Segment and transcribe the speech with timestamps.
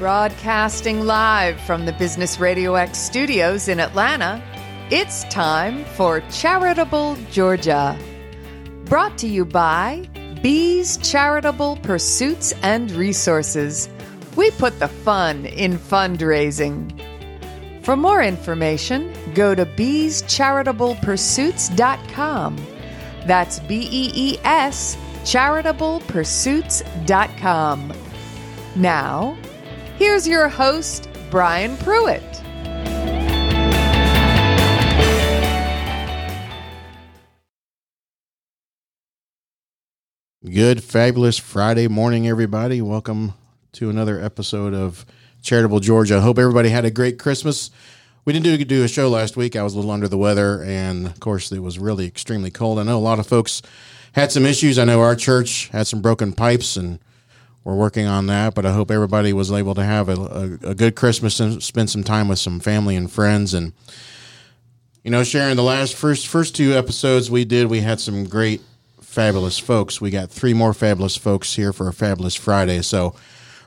[0.00, 4.42] Broadcasting live from the Business Radio X studios in Atlanta,
[4.90, 7.98] it's time for Charitable Georgia.
[8.86, 10.08] Brought to you by
[10.42, 13.90] Bees Charitable Pursuits and Resources.
[14.36, 16.98] We put the fun in fundraising.
[17.84, 22.56] For more information, go to beescharitablepursuits.com.
[23.26, 27.92] That's B E E S charitablepursuits.com.
[28.76, 29.36] Now,
[30.00, 32.22] here's your host, Brian Pruitt.
[40.42, 42.80] Good, fabulous Friday morning, everybody.
[42.80, 43.34] Welcome
[43.72, 45.04] to another episode of
[45.42, 46.16] Charitable Georgia.
[46.16, 47.70] I hope everybody had a great Christmas.
[48.24, 49.54] We didn't do, do a show last week.
[49.54, 52.78] I was a little under the weather, and of course, it was really extremely cold.
[52.78, 53.60] I know a lot of folks
[54.12, 54.78] had some issues.
[54.78, 57.00] I know our church had some broken pipes, and
[57.64, 58.54] we're working on that.
[58.54, 61.90] But I hope everybody was able to have a, a, a good Christmas and spend
[61.90, 63.54] some time with some family and friends.
[63.54, 63.72] And
[65.04, 68.60] you know, Sharon, the last first first two episodes we did, we had some great,
[69.00, 70.00] fabulous folks.
[70.00, 72.82] We got three more fabulous folks here for a fabulous Friday.
[72.82, 73.14] So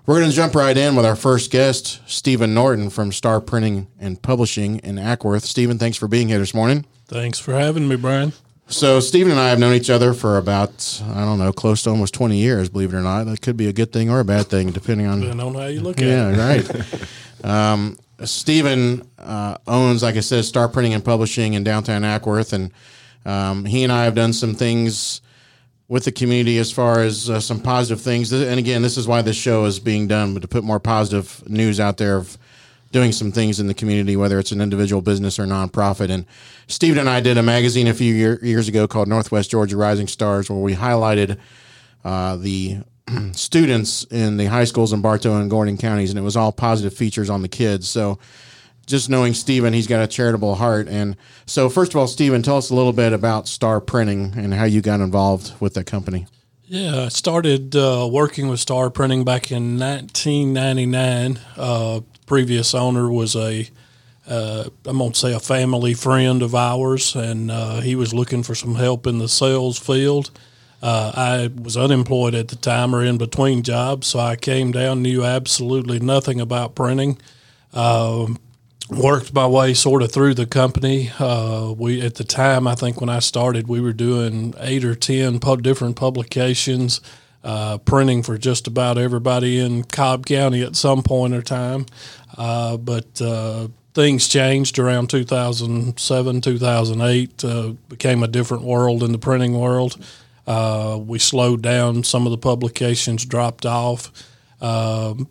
[0.05, 3.87] we're going to jump right in with our first guest, Stephen Norton from Star Printing
[3.99, 5.43] and Publishing in Acworth.
[5.43, 6.85] Stephen, thanks for being here this morning.
[7.07, 8.33] Thanks for having me, Brian.
[8.67, 11.89] So Stephen and I have known each other for about I don't know, close to
[11.89, 12.69] almost twenty years.
[12.69, 15.07] Believe it or not, that could be a good thing or a bad thing, depending
[15.07, 16.71] on Depending on how you look yeah, at it.
[16.73, 16.89] Yeah,
[17.43, 17.43] right.
[17.73, 22.71] um, Stephen uh, owns, like I said, Star Printing and Publishing in downtown Acworth, and
[23.25, 25.21] um, he and I have done some things
[25.87, 28.31] with the community as far as uh, some positive things.
[28.31, 31.47] And again, this is why this show is being done, but to put more positive
[31.49, 32.37] news out there of
[32.93, 36.09] doing some things in the community, whether it's an individual business or nonprofit.
[36.09, 36.25] And
[36.67, 40.07] Stephen and I did a magazine a few year, years ago called Northwest Georgia Rising
[40.07, 41.37] Stars, where we highlighted
[42.05, 42.77] uh, the
[43.33, 46.93] students in the high schools in Bartow and Gordon counties, and it was all positive
[46.93, 47.89] features on the kids.
[47.89, 48.19] So
[48.85, 50.87] just knowing Stephen, he's got a charitable heart.
[50.87, 54.53] And so, first of all, Stephen, tell us a little bit about Star Printing and
[54.53, 56.27] how you got involved with that company.
[56.65, 61.39] Yeah, I started uh, working with Star Printing back in 1999.
[61.57, 63.69] Uh, previous owner was a
[64.27, 68.43] uh, I'm going to say a family friend of ours, and uh, he was looking
[68.43, 70.31] for some help in the sales field.
[70.81, 75.01] Uh, I was unemployed at the time or in between jobs, so I came down,
[75.01, 77.19] knew absolutely nothing about printing.
[77.73, 78.39] Um,
[78.89, 81.11] worked my way sort of through the company.
[81.19, 84.95] Uh, we at the time, I think when I started, we were doing eight or
[84.95, 87.01] ten different publications,
[87.43, 91.85] uh, printing for just about everybody in Cobb County at some point or time.
[92.37, 97.43] Uh, but uh, things changed around 2007, 2008.
[97.43, 100.03] Uh, became a different world in the printing world.
[100.45, 102.03] Uh, we slowed down.
[102.03, 104.11] Some of the publications dropped off.
[104.61, 105.27] Um,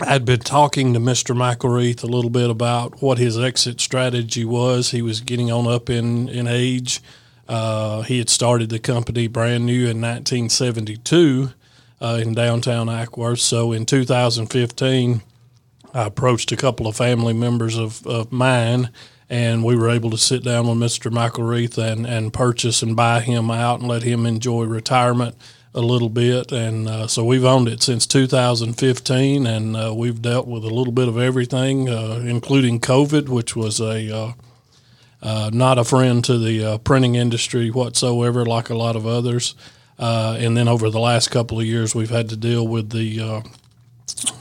[0.00, 1.34] I'd been talking to Mr.
[1.34, 4.92] McElreath a little bit about what his exit strategy was.
[4.92, 7.02] He was getting on up in, in age.
[7.48, 11.50] Uh, he had started the company brand new in 1972
[12.00, 13.38] uh, in downtown Acworth.
[13.38, 15.22] So in 2015,
[15.94, 18.90] I approached a couple of family members of, of mine,
[19.30, 21.10] and we were able to sit down with Mr.
[21.10, 25.34] McElreath and, and purchase and buy him out and let him enjoy retirement
[25.74, 26.52] a little bit.
[26.52, 30.92] And uh, so we've owned it since 2015, and uh, we've dealt with a little
[30.92, 34.34] bit of everything, uh, including COVID, which was a
[35.22, 39.06] uh, uh, not a friend to the uh, printing industry whatsoever, like a lot of
[39.06, 39.54] others.
[39.98, 43.42] and then over the last couple of years, we've had to deal with the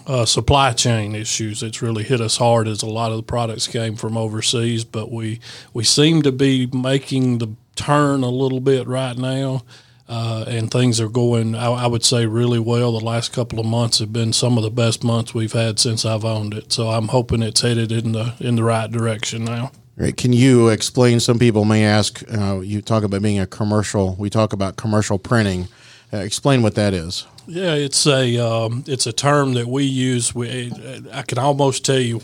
[0.07, 1.63] uh, supply chain issues.
[1.63, 5.11] It's really hit us hard as a lot of the products came from overseas, but
[5.11, 5.39] we
[5.73, 9.63] we seem to be making the turn a little bit right now.
[10.09, 12.97] Uh, and things are going, I, I, would say, really well.
[12.97, 16.05] The last couple of months have been some of the best months we've had since
[16.05, 16.71] I've owned it.
[16.71, 19.71] So I'm hoping it's headed in the in the right direction now.
[19.97, 20.15] Right.
[20.15, 21.19] Can you explain?
[21.19, 22.23] Some people may ask.
[22.31, 24.15] Uh, you talk about being a commercial.
[24.19, 25.69] We talk about commercial printing.
[26.13, 27.25] Uh, explain what that is.
[27.47, 30.35] Yeah, it's a um, it's a term that we use.
[30.35, 30.71] We,
[31.11, 32.21] I can almost tell you,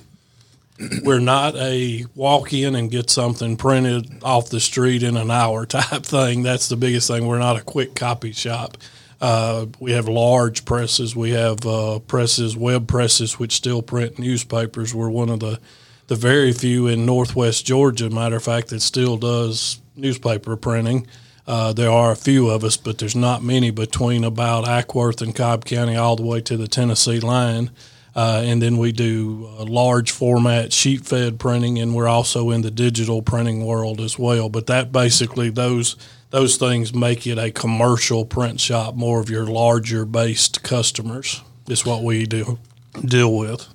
[1.03, 5.65] we're not a walk in and get something printed off the street in an hour
[5.65, 6.43] type thing.
[6.43, 7.25] That's the biggest thing.
[7.25, 8.77] We're not a quick copy shop.
[9.19, 11.15] Uh, we have large presses.
[11.15, 14.93] We have uh, presses, web presses, which still print newspapers.
[14.93, 15.59] We're one of the
[16.07, 21.07] the very few in Northwest Georgia, matter of fact, that still does newspaper printing.
[21.45, 25.35] Uh, there are a few of us, but there's not many between about Acworth and
[25.35, 27.69] Cobb County all the way to the Tennessee line.
[28.15, 32.69] Uh, and then we do large format sheet fed printing, and we're also in the
[32.69, 34.50] digital printing world as well.
[34.50, 35.95] But that basically those
[36.29, 41.85] those things make it a commercial print shop, more of your larger based customers is
[41.85, 42.59] what we do
[43.03, 43.67] deal with.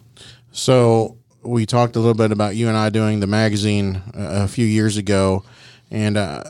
[0.52, 1.17] So
[1.48, 4.66] we talked a little bit about you and I doing the magazine uh, a few
[4.66, 5.44] years ago,
[5.90, 6.44] and uh,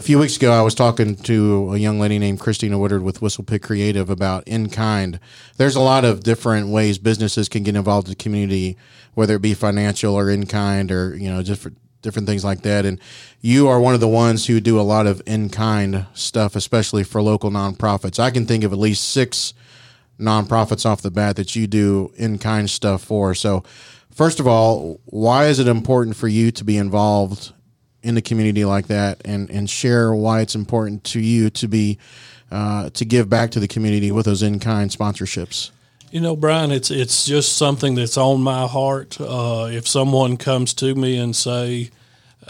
[0.00, 3.62] few weeks ago I was talking to a young lady named Christina Woodard with Whistlepick
[3.62, 5.20] Creative about in kind.
[5.58, 8.78] There's a lot of different ways businesses can get involved in the community,
[9.14, 12.86] whether it be financial or in kind, or you know different different things like that.
[12.86, 12.98] And
[13.42, 17.04] you are one of the ones who do a lot of in kind stuff, especially
[17.04, 18.18] for local nonprofits.
[18.18, 19.52] I can think of at least six
[20.20, 23.34] nonprofits off the bat that you do in kind stuff for.
[23.34, 23.64] So,
[24.12, 27.52] first of all, why is it important for you to be involved
[28.02, 31.98] in the community like that, and and share why it's important to you to be
[32.50, 35.70] uh, to give back to the community with those in kind sponsorships?
[36.10, 39.20] You know, Brian, it's it's just something that's on my heart.
[39.20, 41.90] Uh, if someone comes to me and say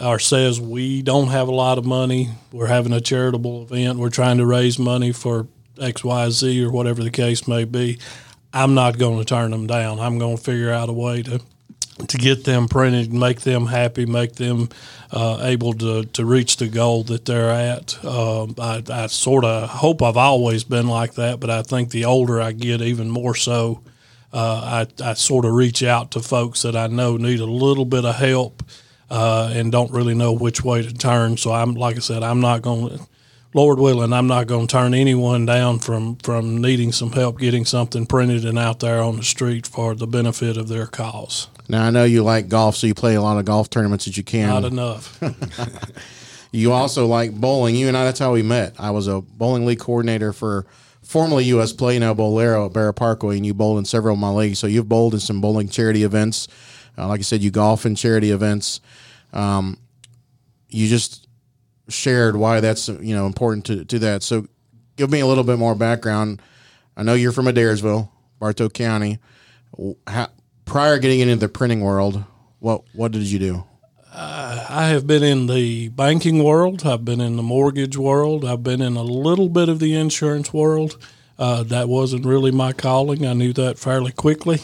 [0.01, 4.09] or says we don't have a lot of money, we're having a charitable event, we're
[4.09, 5.47] trying to raise money for
[5.81, 7.99] X, Y, Z, or whatever the case may be,
[8.53, 9.99] I'm not going to turn them down.
[9.99, 11.41] I'm going to figure out a way to
[12.07, 14.69] to get them printed, make them happy, make them
[15.11, 18.03] uh, able to, to reach the goal that they're at.
[18.03, 22.05] Um, I, I sort of hope I've always been like that, but I think the
[22.05, 23.81] older I get, even more so,
[24.33, 27.85] uh, I, I sort of reach out to folks that I know need a little
[27.85, 28.63] bit of help
[29.09, 31.37] uh, and don't really know which way to turn.
[31.37, 33.07] So I'm, like I said, I'm not going to
[33.53, 37.65] Lord willing, I'm not going to turn anyone down from, from needing some help getting
[37.65, 41.47] something printed and out there on the street for the benefit of their cause.
[41.67, 44.15] Now I know you like golf, so you play a lot of golf tournaments that
[44.15, 44.47] you can.
[44.47, 45.21] Not enough.
[46.51, 47.75] you also like bowling.
[47.75, 48.75] You and I, that's how we met.
[48.79, 50.65] I was a bowling league coordinator for
[51.01, 51.73] formerly U.S.
[51.73, 54.59] Play, now Bowlero at Barrett Parkway, and you bowled in several of my leagues.
[54.59, 56.47] So you've bowled in some bowling charity events.
[56.97, 58.79] Uh, like I said, you golf in charity events.
[59.33, 59.77] Um,
[60.69, 61.27] you just
[61.91, 64.23] shared why that's you know important to, to that.
[64.23, 64.47] So
[64.95, 66.41] give me a little bit more background.
[66.95, 68.09] I know you're from Adairsville,
[68.39, 69.19] Bartow County.
[70.07, 70.29] How,
[70.65, 72.23] prior getting into the printing world,
[72.59, 73.63] what what did you do?
[74.13, 76.85] Uh, I have been in the banking world.
[76.85, 78.43] I've been in the mortgage world.
[78.43, 80.97] I've been in a little bit of the insurance world.
[81.39, 83.25] Uh, that wasn't really my calling.
[83.25, 84.59] I knew that fairly quickly.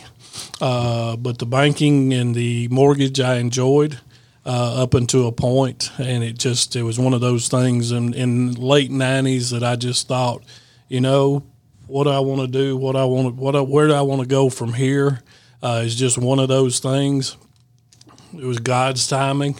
[0.61, 3.99] Uh, but the banking and the mortgage I enjoyed
[4.47, 8.13] uh, up until a point, and it just it was one of those things in,
[8.13, 10.41] in late nineties that I just thought,
[10.87, 11.43] you know,
[11.85, 14.21] what do I want to do, what I want, what I, where do I want
[14.21, 15.21] to go from here,
[15.61, 17.35] uh, is just one of those things.
[18.33, 19.59] It was God's timing.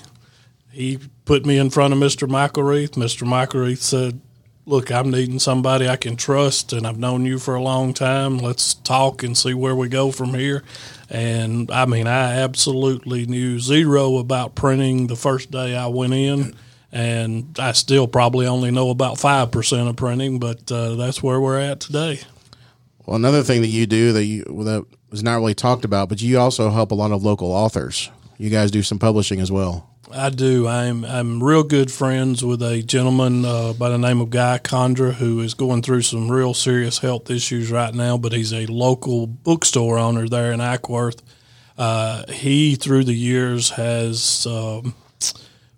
[0.71, 2.29] He put me in front of Mr.
[2.29, 2.91] Michael McElreath.
[2.91, 3.27] Mr.
[3.27, 4.21] Michael McElreath said,
[4.65, 8.37] look, I'm needing somebody I can trust, and I've known you for a long time.
[8.37, 10.63] Let's talk and see where we go from here.
[11.09, 16.55] And I mean, I absolutely knew zero about printing the first day I went in.
[16.91, 21.59] And I still probably only know about 5% of printing, but uh, that's where we're
[21.59, 22.21] at today.
[23.05, 26.21] Well, another thing that you do that you that was not really talked about, but
[26.21, 28.09] you also help a lot of local authors.
[28.37, 29.86] You guys do some publishing as well.
[30.11, 30.67] I do.
[30.67, 35.13] I'm I'm real good friends with a gentleman uh, by the name of Guy Condra
[35.13, 39.27] who is going through some real serious health issues right now, but he's a local
[39.27, 41.19] bookstore owner there in Acworth.
[41.77, 44.95] Uh, he, through the years, has um,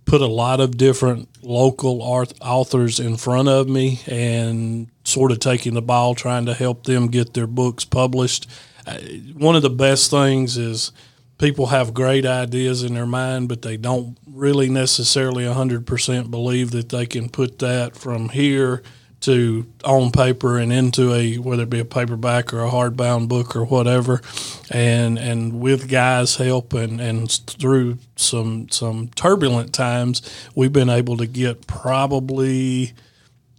[0.05, 5.39] put a lot of different local art authors in front of me and sort of
[5.39, 8.47] taking the ball, trying to help them get their books published.
[8.85, 8.99] Uh,
[9.37, 10.91] one of the best things is
[11.39, 16.89] people have great ideas in their mind, but they don't really necessarily 100% believe that
[16.89, 18.83] they can put that from here
[19.21, 23.53] to on paper and into a whether it be a paperback or a hardbound book
[23.55, 24.21] or whatever.
[24.69, 30.21] And and with guys help and and through some some turbulent times
[30.55, 32.93] we've been able to get probably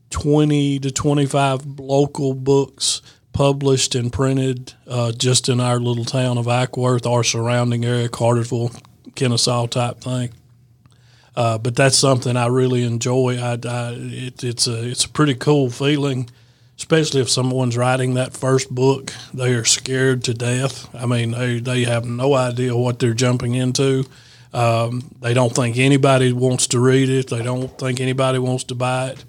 [0.08, 6.46] 20 to 25 local books published and printed uh, just in our little town of
[6.46, 8.72] Acworth, our surrounding area, Cartersville,
[9.14, 10.30] Kennesaw type thing.
[11.36, 13.38] Uh, but that's something I really enjoy.
[13.38, 16.28] I, I, it, it's a it's a pretty cool feeling,
[16.76, 19.12] especially if someone's writing that first book.
[19.32, 20.92] They are scared to death.
[20.94, 24.04] I mean, they they have no idea what they're jumping into.
[24.52, 27.30] Um, they don't think anybody wants to read it.
[27.30, 29.24] They don't think anybody wants to buy it.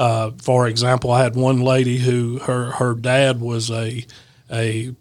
[0.00, 4.06] Uh, for example, I had one lady who her her dad was a
[4.50, 4.94] a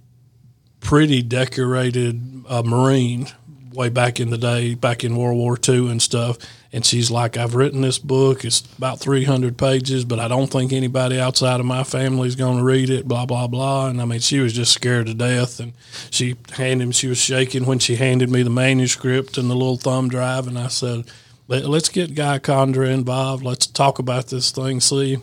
[0.82, 3.28] pretty decorated uh, Marine
[3.74, 6.38] way back in the day, back in World War II and stuff.
[6.74, 8.44] And she's like, I've written this book.
[8.44, 12.58] It's about 300 pages, but I don't think anybody outside of my family is going
[12.58, 13.88] to read it, blah, blah, blah.
[13.88, 15.62] And I mean, she was just scared to death.
[15.62, 15.72] And
[16.12, 19.78] she handed me, she was shaking when she handed me the manuscript and the little
[19.78, 20.46] thumb drive.
[20.46, 21.06] And I said,
[21.50, 23.44] let, us get Guy Condra involved.
[23.44, 24.80] Let's talk about this thing.
[24.80, 25.18] See,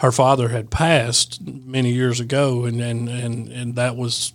[0.00, 4.34] her father had passed many years ago, and and and, and that was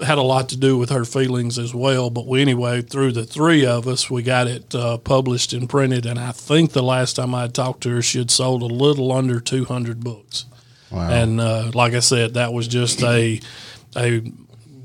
[0.00, 2.08] had a lot to do with her feelings as well.
[2.08, 6.06] But we, anyway, through the three of us, we got it uh, published and printed.
[6.06, 9.10] And I think the last time I talked to her, she had sold a little
[9.10, 10.44] under 200 books.
[10.92, 11.10] Wow.
[11.10, 13.40] And uh, like I said, that was just a
[13.96, 14.22] a,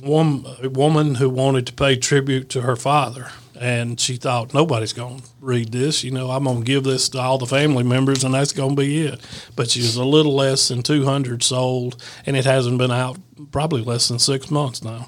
[0.01, 4.93] woman, a woman who wanted to pay tribute to her father and she thought nobody's
[4.93, 6.03] going to read this.
[6.03, 8.71] You know, I'm going to give this to all the family members, and that's going
[8.71, 9.19] to be it.
[9.55, 13.17] But she was a little less than 200 sold, and it hasn't been out
[13.51, 15.07] probably less than six months now.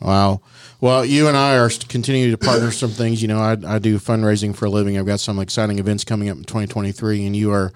[0.00, 0.40] Wow.
[0.80, 3.22] Well, you and I are continuing to partner some things.
[3.22, 4.98] You know, I, I do fundraising for a living.
[4.98, 7.72] I've got some exciting events coming up in 2023, and you are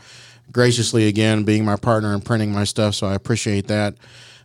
[0.53, 2.95] graciously again being my partner and printing my stuff.
[2.95, 3.95] So I appreciate that.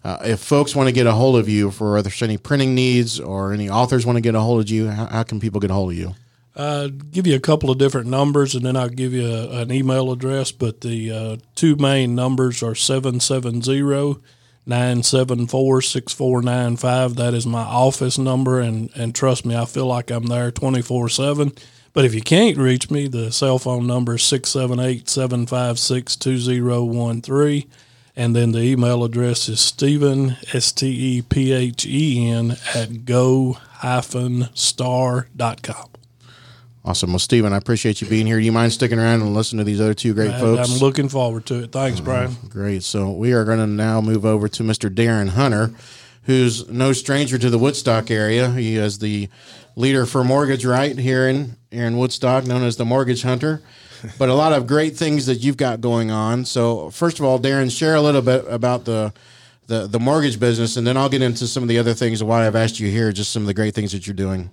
[0.03, 3.19] Uh, if folks want to get a hold of you for there's any printing needs
[3.19, 5.71] or any authors want to get a hold of you, how, how can people get
[5.71, 6.13] a hold of you?
[6.55, 9.71] Uh, give you a couple of different numbers and then I'll give you a, an
[9.71, 10.51] email address.
[10.51, 14.21] But the uh, two main numbers are 770
[14.65, 17.15] 974 6495.
[17.15, 18.59] That is my office number.
[18.59, 21.53] And, and trust me, I feel like I'm there 24 7.
[21.93, 27.69] But if you can't reach me, the cell phone number is 678 756 2013.
[28.15, 33.05] And then the email address is Stephen, S T E P H E N, at
[33.05, 33.57] go
[34.53, 35.89] star.com.
[36.85, 37.11] Awesome.
[37.11, 38.37] Well, Stephen, I appreciate you being here.
[38.39, 40.69] Do you mind sticking around and listening to these other two great folks?
[40.69, 41.71] I'm looking forward to it.
[41.71, 42.35] Thanks, uh, Brian.
[42.49, 42.83] Great.
[42.83, 44.93] So we are going to now move over to Mr.
[44.93, 45.71] Darren Hunter,
[46.23, 48.51] who's no stranger to the Woodstock area.
[48.51, 49.29] He is the
[49.77, 53.61] leader for Mortgage Right here in, here in Woodstock, known as the Mortgage Hunter
[54.17, 56.45] but a lot of great things that you've got going on.
[56.45, 59.13] So, first of all, Darren, share a little bit about the
[59.67, 62.21] the, the mortgage business, and then I'll get into some of the other things.
[62.21, 64.49] Why I've asked you here, just some of the great things that you're doing.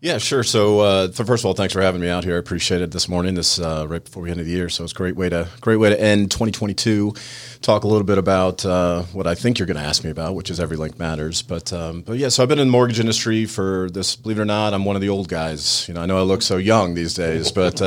[0.00, 0.42] Yeah, sure.
[0.42, 2.34] So, uh, first of all, thanks for having me out here.
[2.34, 3.34] I appreciate it this morning.
[3.34, 5.46] This uh, right before the end of the year, so it's a great way to
[5.60, 7.14] great way to end 2022.
[7.60, 10.34] Talk a little bit about uh, what I think you're going to ask me about,
[10.34, 11.42] which is every link matters.
[11.42, 14.16] But um, but yeah, so I've been in the mortgage industry for this.
[14.16, 15.86] Believe it or not, I'm one of the old guys.
[15.86, 17.80] You know, I know I look so young these days, but.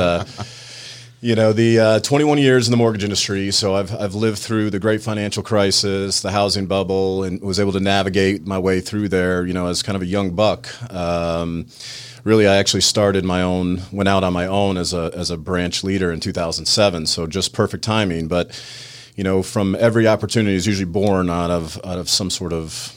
[1.22, 4.68] You know the uh, 21 years in the mortgage industry so I've, I've lived through
[4.68, 9.08] the great financial crisis the housing bubble and was able to navigate my way through
[9.08, 10.68] there you know as kind of a young buck.
[10.92, 11.68] Um,
[12.22, 15.38] really i actually started my own went out on my own as a, as a
[15.38, 18.28] branch leader in 2007 so just perfect timing.
[18.28, 18.52] But
[19.16, 22.94] you know from every opportunity is usually born out of out of some sort of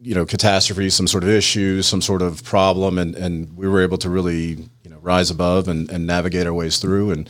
[0.00, 3.80] you know catastrophe some sort of issue some sort of problem and and we were
[3.80, 4.68] able to really
[5.02, 7.28] rise above and, and navigate our ways through and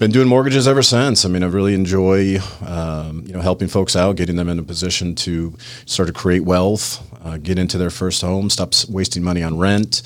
[0.00, 1.26] been doing mortgages ever since.
[1.26, 4.62] I mean, I really enjoy, um, you know, helping folks out, getting them in a
[4.62, 5.54] position to
[5.84, 10.02] sort of create wealth, uh, get into their first home, stop wasting money on rent.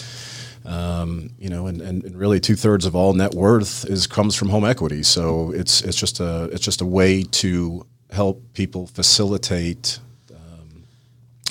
[0.65, 4.49] Um, you know, and, and, really two thirds of all net worth is comes from
[4.49, 5.03] home equity.
[5.03, 9.99] So it's it's just a it's just a way to help people facilitate
[10.31, 10.85] um,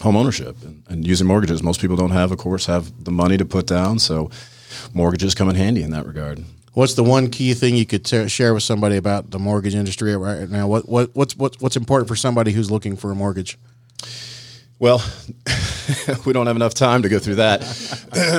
[0.02, 1.62] home ownership and, and using mortgages.
[1.62, 4.00] Most people don't have, of course, have the money to put down.
[4.00, 4.32] So
[4.94, 6.44] mortgages come in handy in that regard.
[6.74, 10.16] What's the one key thing you could t- share with somebody about the mortgage industry
[10.18, 10.68] right now?
[10.68, 13.60] What, what what's what's what's important for somebody who's looking for a mortgage?
[14.80, 15.04] Well,
[16.26, 17.62] we don't have enough time to go through that,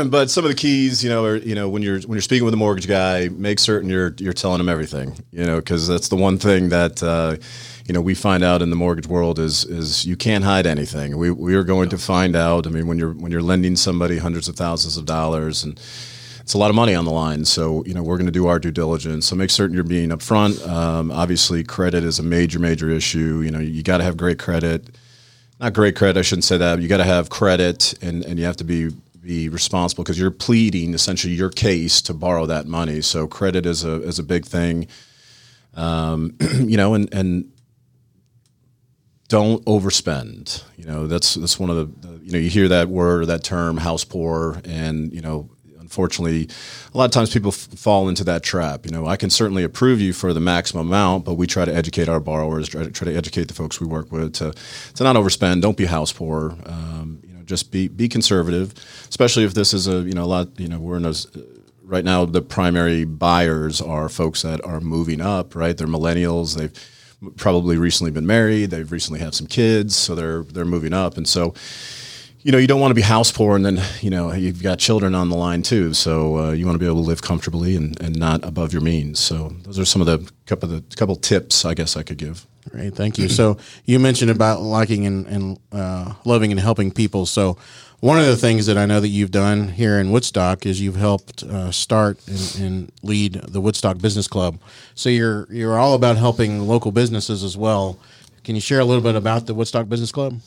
[0.10, 2.44] but some of the keys, you know, are you know when you're when you're speaking
[2.44, 6.08] with a mortgage guy, make certain you're you're telling him everything, you know, because that's
[6.08, 7.02] the one thing that.
[7.02, 7.36] Uh,
[7.86, 11.18] you know, we find out in the mortgage world is is you can't hide anything.
[11.18, 12.66] We we are going to find out.
[12.66, 15.78] I mean, when you're when you're lending somebody hundreds of thousands of dollars and
[16.44, 17.46] it's a lot of money on the line.
[17.46, 19.24] So, you know, we're going to do our due diligence.
[19.26, 20.68] So make certain you're being upfront.
[20.68, 23.40] Um, obviously, credit is a major, major issue.
[23.40, 24.94] You know, you got to have great credit.
[25.58, 26.82] Not great credit, I shouldn't say that.
[26.82, 28.90] You got to have credit and, and you have to be
[29.22, 33.00] be responsible because you're pleading essentially your case to borrow that money.
[33.00, 34.86] So credit is a is a big thing.
[35.72, 37.50] Um, you know, and and
[39.28, 40.62] don't overspend.
[40.76, 43.42] You know, that's that's one of the, the, you know you hear that word that
[43.42, 45.48] term house poor, and you know
[45.84, 46.48] unfortunately,
[46.92, 48.86] a lot of times people f- fall into that trap.
[48.86, 51.74] You know, I can certainly approve you for the maximum amount, but we try to
[51.74, 54.52] educate our borrowers, try to, try to educate the folks we work with to
[54.94, 55.60] to not overspend.
[55.60, 56.56] Don't be house poor.
[56.66, 58.74] Um, you know, just be be conservative,
[59.08, 60.58] especially if this is a you know a lot.
[60.58, 61.14] You know, we're in a
[61.84, 65.54] right now the primary buyers are folks that are moving up.
[65.54, 66.56] Right, they're millennials.
[66.56, 68.70] They've probably recently been married.
[68.70, 71.54] They've recently had some kids, so they're they're moving up, and so
[72.44, 74.78] you know, you don't want to be house poor, and then you know you've got
[74.78, 75.94] children on the line too.
[75.94, 78.82] So uh, you want to be able to live comfortably and, and not above your
[78.82, 79.18] means.
[79.18, 82.18] So those are some of the couple of the couple tips I guess I could
[82.18, 82.46] give.
[82.70, 83.28] Great, thank you.
[83.28, 87.26] so you mentioned about liking and, and uh, loving and helping people.
[87.26, 87.58] So
[88.00, 90.96] one of the things that I know that you've done here in Woodstock is you've
[90.96, 94.58] helped uh, start and, and, lead the Woodstock Business Club.
[94.94, 97.98] So you're you're all about helping local businesses as well.
[98.42, 100.40] Can you share a little bit about the Woodstock Business Club?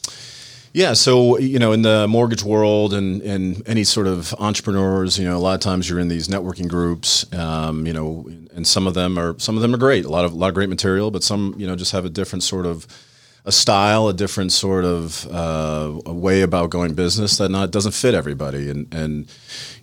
[0.74, 5.25] Yeah, so you know, in the mortgage world and and any sort of entrepreneurs, you
[5.25, 8.86] know, a lot of times you're in these networking groups, um, you know, and some
[8.86, 10.69] of them are some of them are great, a lot of a lot of great
[10.69, 12.86] material, but some you know just have a different sort of
[13.45, 17.93] a style, a different sort of uh, a way about going business that not doesn't
[17.93, 18.69] fit everybody.
[18.69, 19.27] And and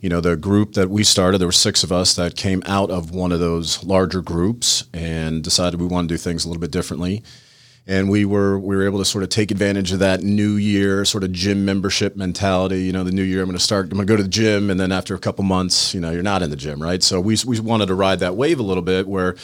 [0.02, 2.90] you know, the group that we started, there were six of us that came out
[2.90, 6.60] of one of those larger groups and decided we want to do things a little
[6.60, 7.22] bit differently
[7.86, 11.04] and we were we were able to sort of take advantage of that new year
[11.04, 12.82] sort of gym membership mentality.
[12.82, 13.86] You know, the new year I'm going to start.
[13.86, 16.10] I'm going to go to the gym, and then after a couple months, you know,
[16.10, 17.02] you're not in the gym, right?
[17.02, 19.36] So we we wanted to ride that wave a little bit, where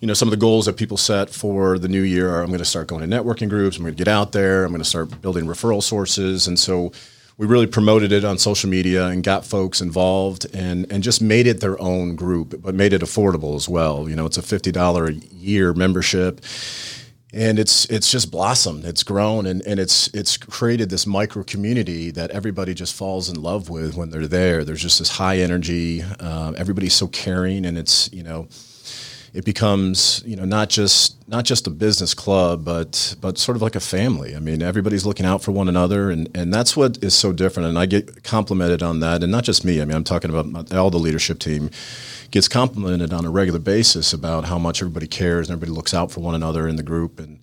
[0.00, 2.48] you know some of the goals that people set for the new year are I'm
[2.48, 3.76] going to start going to networking groups.
[3.76, 4.64] I'm going to get out there.
[4.64, 6.92] I'm going to start building referral sources, and so
[7.36, 11.46] we really promoted it on social media and got folks involved and, and just made
[11.46, 14.08] it their own group, but made it affordable as well.
[14.08, 16.42] You know, it's a $50 a year membership
[17.32, 22.10] and it's it's just blossomed it's grown and, and it's it's created this micro community
[22.10, 24.64] that everybody just falls in love with when they're there.
[24.64, 28.48] There's just this high energy um, everybody's so caring and it's you know
[29.32, 33.62] it becomes you know not just not just a business club but but sort of
[33.62, 34.36] like a family.
[34.36, 37.68] I mean everybody's looking out for one another and and that's what is so different
[37.68, 40.74] and i get complimented on that and not just me i mean i'm talking about
[40.74, 41.70] all the leadership team
[42.32, 46.10] gets complimented on a regular basis about how much everybody cares and everybody looks out
[46.10, 47.20] for one another in the group.
[47.20, 47.38] And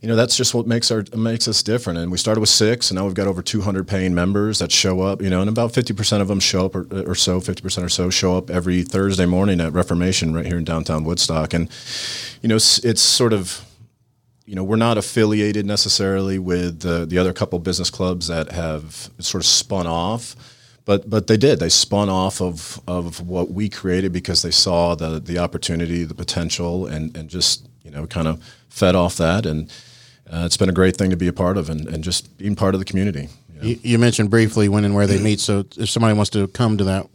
[0.00, 1.98] you know that's just what makes our makes us different.
[1.98, 5.00] And we started with six and now we've got over 200 paying members that show
[5.00, 7.88] up you know and about 50% of them show up or, or so 50% or
[7.88, 11.54] so show up every thursday morning at reformation right here in downtown woodstock.
[11.54, 11.68] And
[12.42, 13.62] you know it's, it's sort of
[14.46, 19.10] you know, we're not affiliated necessarily with the, the other couple business clubs that have
[19.18, 20.36] sort of spun off
[20.86, 21.58] but but they did.
[21.58, 26.14] They spun off of of what we created because they saw the the opportunity, the
[26.14, 29.44] potential, and and just you know kind of fed off that.
[29.44, 29.70] And
[30.32, 32.56] uh, it's been a great thing to be a part of, and, and just being
[32.56, 33.28] part of the community.
[33.52, 33.66] You, know?
[33.66, 35.40] you, you mentioned briefly when and where they meet.
[35.40, 37.06] So if somebody wants to come to that,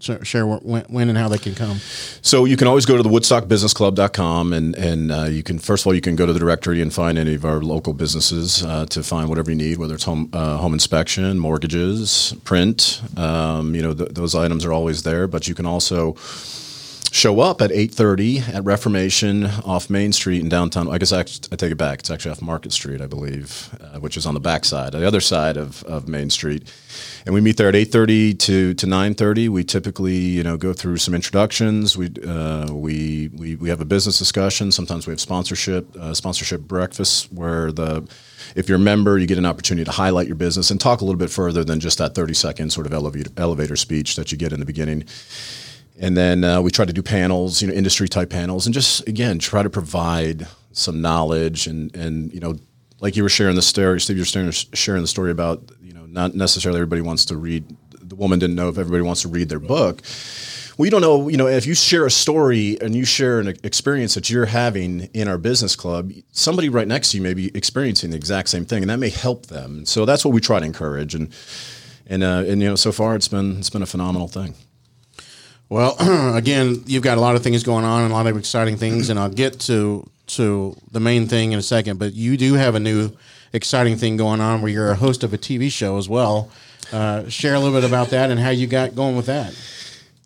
[0.00, 1.78] share when, when, and how they can come.
[2.22, 5.88] So you can always go to the woodstockbusinessclub.com and and uh, you can first of
[5.88, 8.86] all you can go to the directory and find any of our local businesses uh,
[8.86, 13.02] to find whatever you need, whether it's home uh, home inspection, mortgages, print.
[13.16, 16.16] Um, you know th- those items are always there, but you can also
[17.10, 20.88] show up at 8.30 at reformation off main street in downtown.
[20.88, 22.00] I guess I, I take it back.
[22.00, 25.06] It's actually off market street i believe uh, which is on the back side the
[25.06, 26.72] other side of, of main street.
[27.24, 30.98] And we meet there at 8.30 to, to 9.30 we typically you know go through
[30.98, 31.96] some introductions.
[31.96, 34.70] We, uh, we, we, we have a business discussion.
[34.72, 38.08] Sometimes we have sponsorship uh, sponsorship breakfasts where the
[38.54, 41.04] if you're a member you get an opportunity to highlight your business and talk a
[41.04, 44.38] little bit further than just that 30 second sort of elevator, elevator speech that you
[44.38, 45.04] get in the beginning
[46.00, 49.06] and then uh, we try to do panels, you know, industry type panels, and just
[49.08, 52.56] again try to provide some knowledge and and you know,
[53.00, 56.34] like you were sharing the story, Steve, you're sharing, the story about you know not
[56.34, 57.64] necessarily everybody wants to read.
[58.00, 60.02] The woman didn't know if everybody wants to read their book.
[60.78, 63.48] Well, you don't know, you know, if you share a story and you share an
[63.64, 67.50] experience that you're having in our business club, somebody right next to you may be
[67.56, 69.84] experiencing the exact same thing, and that may help them.
[69.84, 71.34] So that's what we try to encourage, and
[72.06, 74.54] and uh, and you know, so far it's been it's been a phenomenal thing.
[75.68, 75.96] Well,
[76.34, 79.10] again, you've got a lot of things going on and a lot of exciting things,
[79.10, 81.98] and I'll get to to the main thing in a second.
[81.98, 83.12] But you do have a new
[83.52, 86.50] exciting thing going on where you're a host of a TV show as well.
[86.92, 89.54] Uh, share a little bit about that and how you got going with that.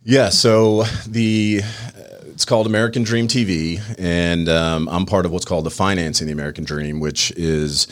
[0.05, 1.61] Yeah, so the
[2.33, 6.33] it's called American Dream TV, and um, I'm part of what's called the Financing the
[6.33, 7.87] American Dream, which is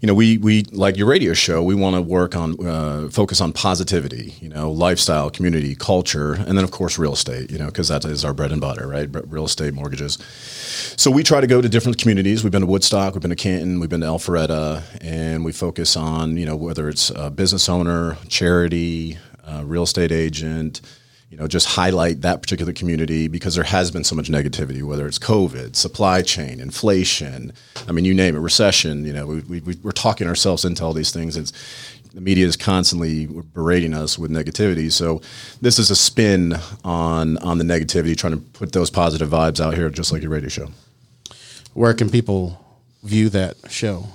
[0.00, 1.62] you know, we we like your radio show.
[1.62, 4.34] We want to work on uh, focus on positivity.
[4.40, 7.50] You know, lifestyle, community, culture, and then of course real estate.
[7.50, 9.08] You know, because that is our bread and butter, right?
[9.26, 10.18] Real estate, mortgages.
[10.96, 12.44] So we try to go to different communities.
[12.44, 15.96] We've been to Woodstock, we've been to Canton, we've been to Alpharetta, and we focus
[15.96, 19.18] on you know whether it's a business owner, charity,
[19.64, 20.80] real estate agent
[21.30, 25.06] you know, just highlight that particular community because there has been so much negativity, whether
[25.06, 27.52] it's COVID, supply chain, inflation.
[27.86, 29.04] I mean, you name it, recession.
[29.04, 31.36] You know, we, we, we're talking ourselves into all these things.
[31.36, 31.52] It's
[32.14, 34.90] the media is constantly berating us with negativity.
[34.90, 35.20] So
[35.60, 39.74] this is a spin on on the negativity, trying to put those positive vibes out
[39.74, 40.68] here, just like your radio show.
[41.74, 42.64] Where can people
[43.02, 44.06] view that show?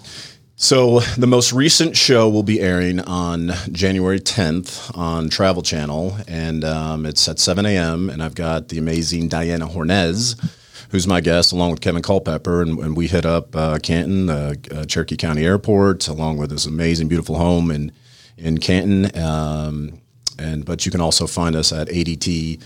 [0.63, 6.63] So the most recent show will be airing on January 10th on Travel Channel, and
[6.63, 8.09] um, it's at 7 a.m.
[8.09, 10.39] And I've got the amazing Diana Hornez,
[10.89, 14.53] who's my guest, along with Kevin Culpepper, and, and we hit up uh, Canton, uh,
[14.71, 17.91] uh, Cherokee County Airport, along with this amazing, beautiful home in
[18.37, 19.21] in Canton.
[19.21, 19.99] Um,
[20.39, 22.63] and but you can also find us at ADT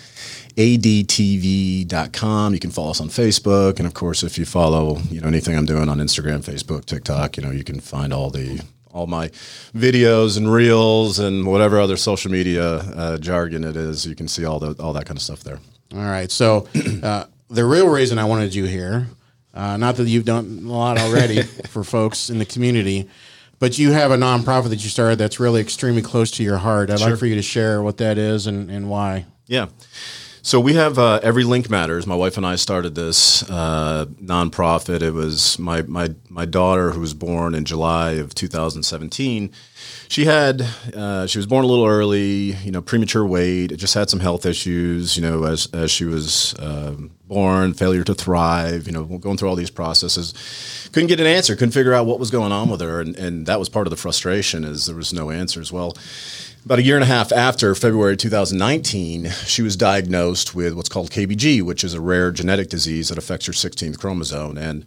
[0.58, 2.54] adtv.com.
[2.54, 5.56] You can follow us on Facebook, and of course, if you follow you know anything
[5.56, 9.30] I'm doing on Instagram, Facebook, TikTok, you know you can find all the all my
[9.76, 14.06] videos and reels and whatever other social media uh, jargon it is.
[14.06, 15.60] You can see all the all that kind of stuff there.
[15.94, 16.32] All right.
[16.32, 16.68] So
[17.04, 19.08] uh, the real reason I wanted you here,
[19.54, 23.08] uh, not that you've done a lot already for folks in the community,
[23.60, 26.90] but you have a nonprofit that you started that's really extremely close to your heart.
[26.90, 29.26] I'd like for you to share what that is and, and why.
[29.46, 29.68] Yeah.
[30.42, 32.08] So we have uh, Every Link Matters.
[32.08, 35.02] My wife and I started this uh, nonprofit.
[35.02, 39.52] It was my, my, my daughter, who was born in July of 2017.
[40.10, 40.62] She had
[40.96, 43.76] uh, she was born a little early, you know, premature weight.
[43.78, 48.14] Just had some health issues, you know, as as she was um, born, failure to
[48.14, 50.34] thrive, you know, going through all these processes.
[50.94, 51.56] Couldn't get an answer.
[51.56, 53.92] Couldn't figure out what was going on with her, and, and that was part of
[53.92, 55.72] the frustration is there was no answers.
[55.72, 55.94] Well
[56.68, 61.10] about a year and a half after February 2019, she was diagnosed with what's called
[61.10, 64.58] KBG, which is a rare genetic disease that affects her 16th chromosome.
[64.58, 64.84] And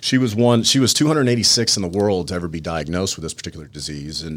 [0.00, 3.34] she was one, she was 286 in the world to ever be diagnosed with this
[3.34, 4.22] particular disease.
[4.22, 4.35] And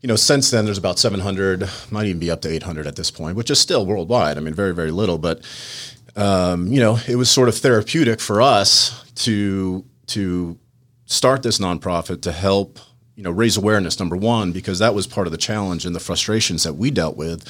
[0.00, 3.10] you know, since then there's about 700, might even be up to 800 at this
[3.10, 4.36] point, which is still worldwide.
[4.36, 5.42] I mean, very, very little, but
[6.16, 10.58] um, you know, it was sort of therapeutic for us to to
[11.06, 12.78] start this nonprofit to help
[13.14, 16.00] you know raise awareness number one because that was part of the challenge and the
[16.00, 17.42] frustrations that we dealt with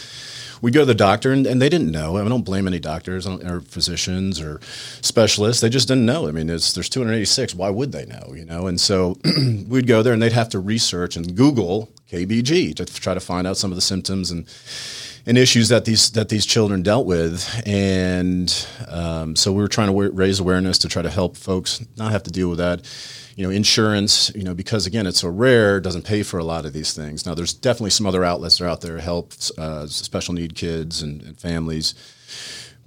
[0.61, 2.17] we go to the doctor and, and they didn't know.
[2.17, 4.61] I, I don't blame any doctors or physicians or
[5.01, 5.61] specialists.
[5.61, 6.29] They just didn't know.
[6.29, 8.67] I mean there's 286 why would they know you know?
[8.67, 9.17] And so
[9.69, 13.47] we'd go there and they'd have to research and google kbg to try to find
[13.47, 14.47] out some of the symptoms and
[15.29, 19.95] and issues that these that these children dealt with, and um, so we were trying
[19.95, 22.85] to raise awareness to try to help folks not have to deal with that
[23.39, 26.67] you know, insurance, you know, because again, it's so rare, doesn't pay for a lot
[26.67, 27.25] of these things.
[27.25, 30.57] Now, there's definitely some other outlets that are out there to help uh, special need
[30.57, 31.95] kids and, and, families.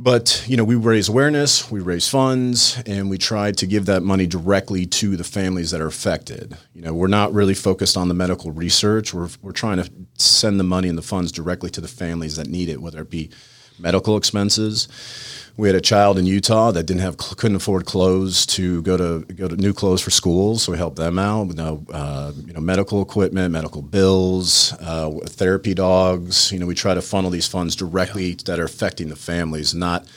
[0.03, 4.01] But, you know, we raise awareness, we raise funds, and we try to give that
[4.01, 6.57] money directly to the families that are affected.
[6.73, 9.13] You know, we're not really focused on the medical research.
[9.13, 12.47] We're, we're trying to send the money and the funds directly to the families that
[12.47, 13.29] need it, whether it be
[13.77, 14.87] medical expenses,
[15.57, 19.25] we had a child in Utah that didn't have couldn't afford clothes to go to
[19.33, 22.61] go to new clothes for school, so we helped them out with uh, you know
[22.61, 26.51] medical equipment, medical bills, uh, therapy dogs.
[26.51, 28.35] You know, we try to funnel these funds directly yeah.
[28.45, 30.07] that are affecting the families, not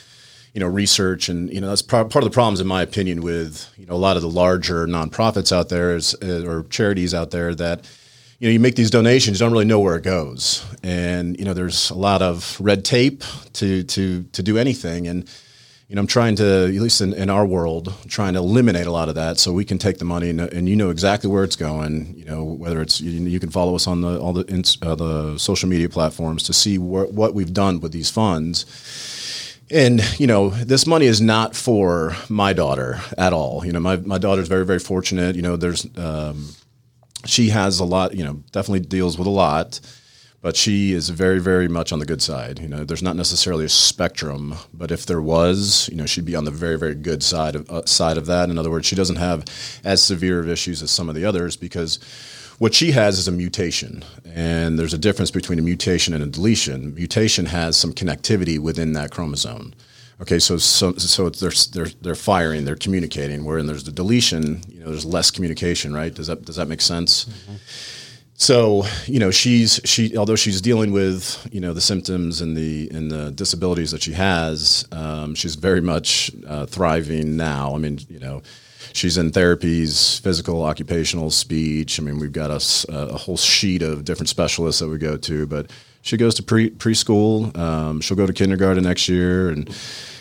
[0.53, 3.21] you know research and you know that's part, part of the problems in my opinion
[3.21, 7.13] with you know a lot of the larger nonprofits out there is, uh, or charities
[7.13, 7.85] out there that
[8.39, 11.45] you know, you make these donations, you don't really know where it goes, and you
[11.45, 15.29] know, there's a lot of red tape to to to do anything, and
[15.87, 18.91] you know, I'm trying to, at least in, in our world, trying to eliminate a
[18.91, 21.43] lot of that, so we can take the money and, and you know exactly where
[21.43, 22.15] it's going.
[22.17, 25.37] You know, whether it's you, you can follow us on the all the uh, the
[25.37, 28.65] social media platforms to see wh- what we've done with these funds.
[29.69, 33.63] And you know, this money is not for my daughter at all.
[33.63, 35.35] You know, my my daughter's very very fortunate.
[35.35, 36.49] You know, there's um,
[37.25, 39.79] she has a lot, you know, definitely deals with a lot,
[40.41, 42.59] but she is very, very much on the good side.
[42.59, 46.35] You know, there's not necessarily a spectrum, but if there was, you know, she'd be
[46.35, 48.49] on the very, very good side of uh, side of that.
[48.49, 49.45] In other words, she doesn't have
[49.83, 51.99] as severe of issues as some of the others because
[52.59, 56.27] what she has is a mutation, and there's a difference between a mutation and a
[56.27, 56.93] deletion.
[56.93, 59.73] Mutation has some connectivity within that chromosome.
[60.21, 63.43] Okay, so so so they're they're they're firing, they're communicating.
[63.43, 66.13] Where there's the deletion, you know, there's less communication, right?
[66.13, 67.25] Does that does that make sense?
[67.25, 67.55] Mm-hmm.
[68.35, 72.89] So you know, she's she although she's dealing with you know the symptoms and the
[72.93, 77.75] and the disabilities that she has, um, she's very much uh, thriving now.
[77.75, 78.41] I mean, you know.
[78.93, 81.99] She's in therapies, physical, occupational, speech.
[81.99, 85.45] I mean, we've got a, a whole sheet of different specialists that we go to,
[85.47, 85.69] but
[86.05, 87.57] she goes to pre preschool.
[87.57, 89.75] Um, she'll go to kindergarten next year, and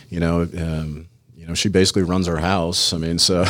[0.09, 2.94] you know, um, you know, she basically runs our house.
[2.94, 3.44] I mean, so,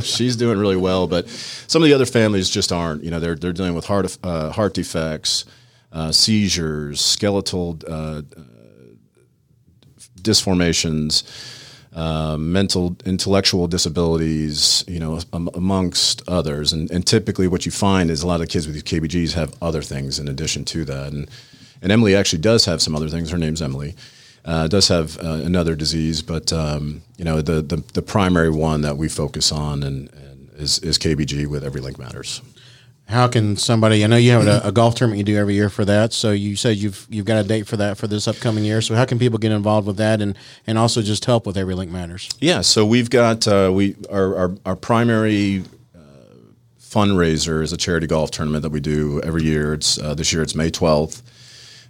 [0.00, 1.06] she's doing really well.
[1.06, 3.04] But some of the other families just aren't.
[3.04, 5.44] You know, they're they're dealing with heart uh, heart defects,
[5.92, 8.22] uh, seizures, skeletal uh,
[10.22, 11.24] disformations.
[11.94, 16.72] Uh, mental, intellectual disabilities, you know, um, amongst others.
[16.72, 19.54] And, and typically, what you find is a lot of kids with these KBGs have
[19.60, 21.12] other things in addition to that.
[21.12, 21.28] And
[21.82, 23.30] and Emily actually does have some other things.
[23.30, 23.94] Her name's Emily.
[24.44, 28.80] Uh, does have uh, another disease, but um, you know the, the, the primary one
[28.80, 32.40] that we focus on and, and is, is KBG with Every Link Matters
[33.08, 34.04] how can somebody?
[34.04, 36.12] I know you have a, a, golf tournament you do every year for that.
[36.12, 38.80] So you said you've you've got a date for that for this upcoming year.
[38.80, 40.36] So how can people get involved with that and
[40.66, 42.28] and also just help with Every Link Matters?
[42.40, 42.62] Yeah.
[42.62, 45.98] So we've got uh, we our our, our primary uh,
[46.80, 49.74] fundraiser is a charity golf tournament that we do every year.
[49.74, 51.22] It's uh, this year it's May twelfth.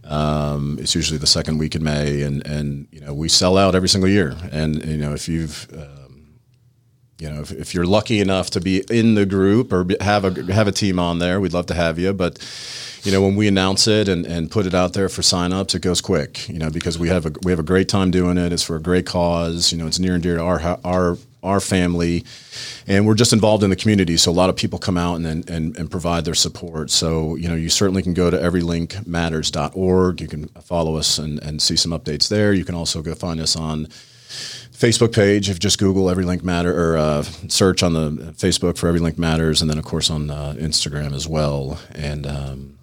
[0.05, 3.75] Um, it's usually the second week in May, and and you know we sell out
[3.75, 4.37] every single year.
[4.51, 6.02] And you know if you've uh,
[7.23, 10.53] you know, if, if you're lucky enough to be in the group or have a
[10.53, 12.13] have a team on there, we'd love to have you.
[12.13, 12.39] But
[13.05, 15.83] you know, when we announce it and, and put it out there for signups, it
[15.83, 16.49] goes quick.
[16.49, 18.53] You know, because we have a we have a great time doing it.
[18.53, 19.71] It's for a great cause.
[19.71, 22.25] You know, it's near and dear to our our our family,
[22.89, 24.17] and we're just involved in the community.
[24.17, 26.91] So a lot of people come out and, and, and provide their support.
[26.91, 30.21] So you know, you certainly can go to everylinkmatters.org.
[30.21, 32.53] You can follow us and, and see some updates there.
[32.53, 33.87] You can also go find us on
[34.83, 35.49] Facebook page.
[35.49, 39.19] If just Google Every Link Matter or uh, search on the Facebook for Every Link
[39.19, 41.79] Matters, and then of course on uh, Instagram as well.
[41.95, 42.79] And um,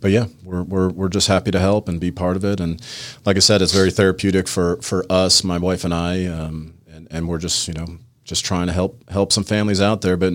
[0.00, 2.58] but yeah, we're, we're, we're just happy to help and be part of it.
[2.58, 2.82] And
[3.24, 7.06] like I said, it's very therapeutic for, for us, my wife and I, um, and,
[7.12, 7.86] and we're just, you know,
[8.24, 10.16] just trying to help help some families out there.
[10.16, 10.32] But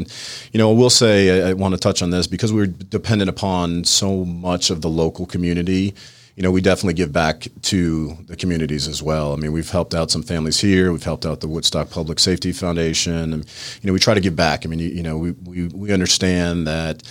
[0.51, 3.29] you know, I will say I, I want to touch on this because we're dependent
[3.29, 5.95] upon so much of the local community.
[6.37, 9.33] You know, we definitely give back to the communities as well.
[9.33, 10.91] I mean, we've helped out some families here.
[10.91, 13.43] We've helped out the Woodstock Public Safety Foundation, and
[13.81, 14.63] you know, we try to give back.
[14.63, 17.01] I mean, you, you know, we, we we understand that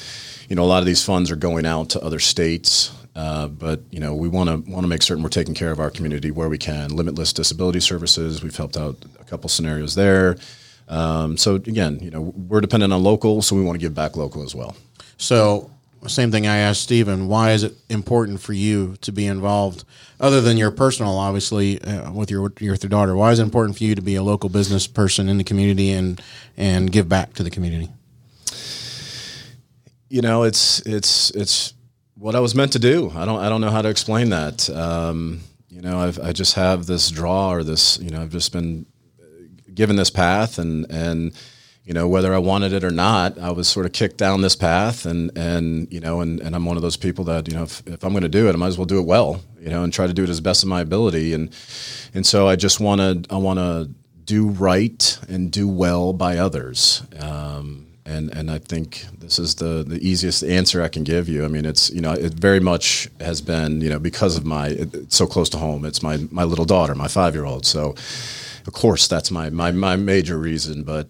[0.49, 2.93] you know a lot of these funds are going out to other states.
[3.17, 5.81] Uh, but you know, we want to want to make certain we're taking care of
[5.81, 6.95] our community where we can.
[6.95, 10.37] Limitless Disability Services, we've helped out a couple scenarios there.
[10.89, 14.17] Um, so again, you know, we're dependent on local, so we want to give back
[14.17, 14.77] local as well.
[15.19, 15.71] So,
[16.07, 17.29] same thing I asked Stephen.
[17.29, 19.85] Why is it important for you to be involved,
[20.21, 23.17] other than your personal, obviously, uh, with your your daughter?
[23.17, 25.91] Why is it important for you to be a local business person in the community
[25.91, 26.21] and
[26.57, 27.91] and give back to the community?
[30.09, 31.75] You know, it's it's it's
[32.15, 33.11] what I was meant to do.
[33.15, 34.69] I don't I don't know how to explain that.
[34.71, 37.99] Um, you know, I've, I just have this draw or this.
[37.99, 38.87] You know, I've just been
[39.75, 41.33] given this path, and and
[41.87, 44.57] you know whether I wanted it or not, I was sort of kicked down this
[44.57, 47.62] path, and and you know, and, and I'm one of those people that you know
[47.62, 49.70] if, if I'm going to do it, I might as well do it well, you
[49.70, 51.55] know, and try to do it as best of my ability, and
[52.12, 53.88] and so I just want to I want to
[54.25, 57.05] do right and do well by others.
[57.20, 61.44] Um, and and I think this is the the easiest answer I can give you.
[61.44, 64.68] I mean, it's you know it very much has been you know because of my
[64.68, 65.85] it's so close to home.
[65.85, 67.64] It's my my little daughter, my five year old.
[67.64, 67.94] So
[68.66, 71.09] of course that's my my my major reason, but.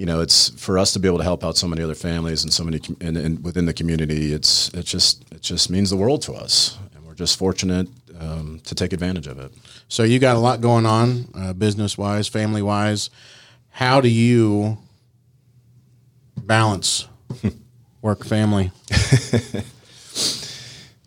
[0.00, 2.44] You know, it's for us to be able to help out so many other families
[2.44, 4.32] and so many and, and within the community.
[4.32, 7.88] It's it just it just means the world to us, and we're just fortunate
[8.20, 9.52] um, to take advantage of it.
[9.88, 13.10] So you got a lot going on, uh, business wise, family wise.
[13.70, 14.78] How do you
[16.36, 17.08] balance
[18.02, 18.70] work family?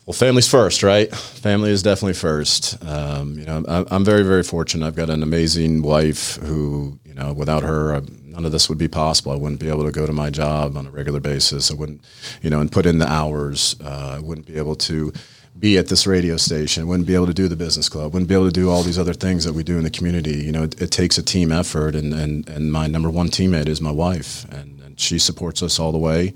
[0.05, 1.13] well, family's first, right?
[1.15, 2.83] Family is definitely first.
[2.83, 4.85] Um, you know, I'm, I'm, very, very fortunate.
[4.85, 8.79] I've got an amazing wife who, you know, without her, I, none of this would
[8.79, 9.31] be possible.
[9.31, 11.69] I wouldn't be able to go to my job on a regular basis.
[11.69, 12.01] I wouldn't,
[12.41, 13.75] you know, and put in the hours.
[13.83, 15.13] Uh, I wouldn't be able to
[15.59, 18.33] be at this radio station, wouldn't be able to do the business club, wouldn't be
[18.33, 20.37] able to do all these other things that we do in the community.
[20.43, 23.67] You know, it, it takes a team effort, and, and, and my number one teammate
[23.67, 26.33] is my wife, and she supports us all the way.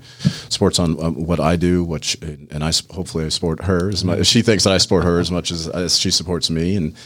[0.48, 4.26] Supports on um, what I do, which and I hopefully I support her as much.
[4.26, 6.96] She thinks that I support her as much as, as she supports me, and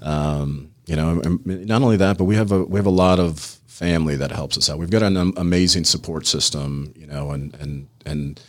[0.00, 3.38] um, you know, not only that, but we have a we have a lot of
[3.66, 4.78] family that helps us out.
[4.78, 8.40] We've got an amazing support system, you know, and and and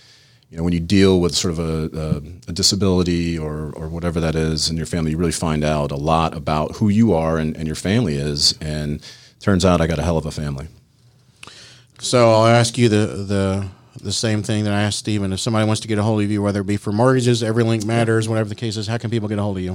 [0.50, 4.20] you know when you deal with sort of a, a, a, disability or or whatever
[4.20, 7.38] that is in your family, you really find out a lot about who you are
[7.38, 8.56] and, and your family is.
[8.62, 9.02] And
[9.40, 10.68] turns out I got a hell of a family.
[12.04, 13.66] So I'll ask you the the
[14.02, 15.32] the same thing that I asked Stephen.
[15.32, 17.64] If somebody wants to get a hold of you, whether it be for mortgages, every
[17.64, 19.74] link matters, whatever the case is, how can people get a hold of you?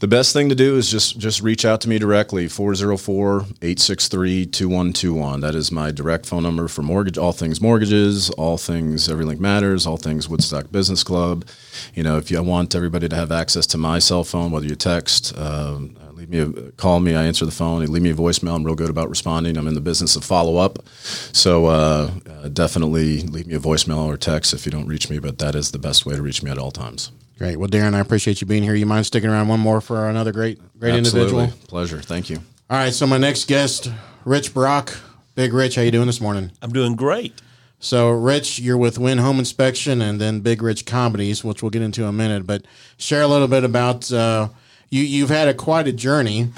[0.00, 5.40] The best thing to do is just just reach out to me directly, 404-863-2121.
[5.40, 9.40] That is my direct phone number for mortgage, all things mortgages, all things every link
[9.40, 11.46] matters, all things Woodstock Business Club.
[11.94, 14.76] You know, if you want everybody to have access to my cell phone, whether you
[14.76, 17.14] text, um, leave me a call me.
[17.14, 17.84] I answer the phone.
[17.86, 18.54] leave me a voicemail.
[18.54, 19.56] I'm real good about responding.
[19.56, 24.06] I'm in the business of follow up, so uh, uh, definitely leave me a voicemail
[24.06, 25.18] or text if you don't reach me.
[25.18, 27.10] But that is the best way to reach me at all times.
[27.38, 27.56] Great.
[27.56, 28.74] Well, Darren, I appreciate you being here.
[28.74, 31.44] You mind sticking around one more for another great, great Absolutely.
[31.44, 31.66] individual?
[31.68, 32.02] Pleasure.
[32.02, 32.36] Thank you.
[32.68, 32.92] All right.
[32.92, 33.90] So my next guest,
[34.24, 34.94] Rich Brock.
[35.36, 36.50] Big Rich, how you doing this morning?
[36.60, 37.40] I'm doing great.
[37.78, 41.80] So, Rich, you're with Win Home Inspection and then Big Rich Comedies, which we'll get
[41.80, 42.46] into in a minute.
[42.46, 42.66] But
[42.98, 44.48] share a little bit about uh,
[44.90, 46.48] you you've had a quite a journey,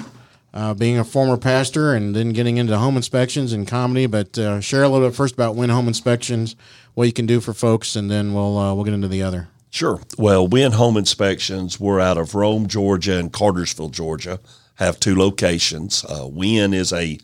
[0.53, 4.07] uh, being a former pastor and then getting into home inspections and comedy.
[4.07, 6.55] But uh, share a little bit first about Win Home Inspections,
[6.95, 9.47] what you can do for folks, and then we'll uh, we'll get into the other.
[9.69, 10.01] Sure.
[10.17, 14.39] Well, Win Home Inspections, we're out of Rome, Georgia, and Cartersville, Georgia.
[14.75, 16.03] Have two locations.
[16.05, 17.17] Uh, Win is a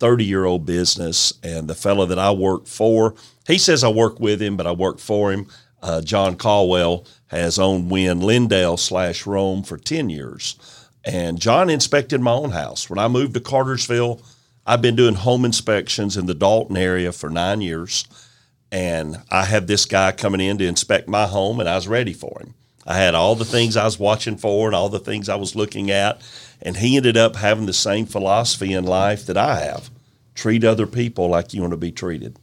[0.00, 3.14] 30 year old business, and the fellow that I work for,
[3.46, 5.46] he says I work with him, but I work for him.
[5.82, 7.06] Uh, John Caldwell
[7.38, 10.56] has owned Win Lindale slash Rome for 10 years.
[11.04, 12.88] And John inspected my own house.
[12.88, 14.20] When I moved to Cartersville,
[14.66, 18.06] I've been doing home inspections in the Dalton area for nine years,
[18.72, 22.14] and I had this guy coming in to inspect my home, and I was ready
[22.14, 22.54] for him.
[22.86, 25.54] I had all the things I was watching for and all the things I was
[25.54, 26.22] looking at,
[26.62, 29.90] and he ended up having the same philosophy in life that I have
[30.34, 32.38] treat other people like you want to be treated.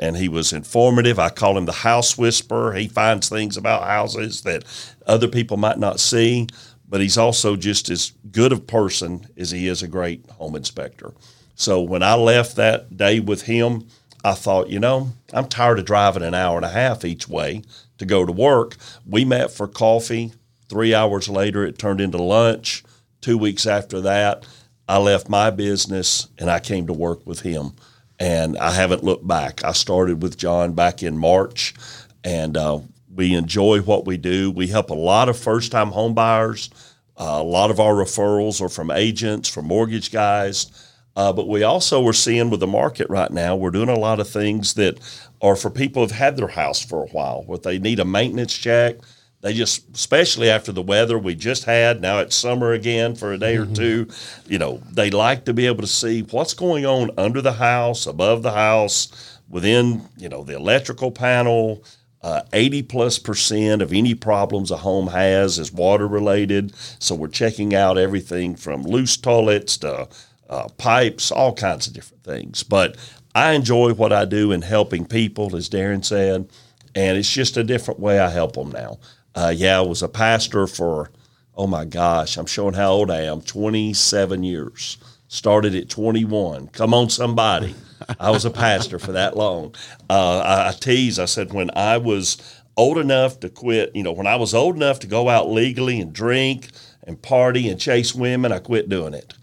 [0.00, 1.20] And he was informative.
[1.20, 2.72] I call him the house whisperer.
[2.72, 4.64] He finds things about houses that
[5.06, 6.48] other people might not see,
[6.88, 11.12] but he's also just as good a person as he is a great home inspector.
[11.54, 13.86] So when I left that day with him,
[14.24, 17.62] I thought, you know, I'm tired of driving an hour and a half each way
[17.98, 18.76] to go to work.
[19.06, 20.32] We met for coffee.
[20.68, 22.82] Three hours later, it turned into lunch.
[23.20, 24.46] Two weeks after that,
[24.88, 27.72] I left my business and I came to work with him.
[28.20, 29.64] And I haven't looked back.
[29.64, 31.74] I started with John back in March,
[32.22, 32.80] and uh,
[33.12, 34.50] we enjoy what we do.
[34.50, 36.70] We help a lot of first time home buyers.
[37.16, 40.70] Uh, a lot of our referrals are from agents, from mortgage guys.
[41.16, 44.20] Uh, but we also are seeing with the market right now, we're doing a lot
[44.20, 44.98] of things that
[45.42, 48.56] are for people who've had their house for a while, where they need a maintenance
[48.56, 48.96] check
[49.42, 53.38] they just, especially after the weather we just had, now it's summer again for a
[53.38, 53.72] day mm-hmm.
[53.72, 54.08] or two,
[54.46, 58.06] you know, they like to be able to see what's going on under the house,
[58.06, 61.82] above the house, within, you know, the electrical panel.
[62.22, 66.74] Uh, 80 plus percent of any problems a home has is water related.
[66.98, 70.06] So we're checking out everything from loose toilets to
[70.50, 72.62] uh, pipes, all kinds of different things.
[72.62, 72.98] But
[73.34, 76.50] I enjoy what I do in helping people, as Darren said,
[76.94, 78.98] and it's just a different way I help them now.
[79.34, 81.10] Uh, yeah, I was a pastor for,
[81.56, 84.98] oh my gosh, I'm showing how old I am, 27 years.
[85.28, 86.68] Started at 21.
[86.68, 87.74] Come on, somebody.
[88.18, 89.74] I was a pastor for that long.
[90.08, 92.36] Uh, I, I tease, I said, when I was
[92.76, 96.00] old enough to quit, you know, when I was old enough to go out legally
[96.00, 96.68] and drink
[97.04, 99.34] and party and chase women, I quit doing it.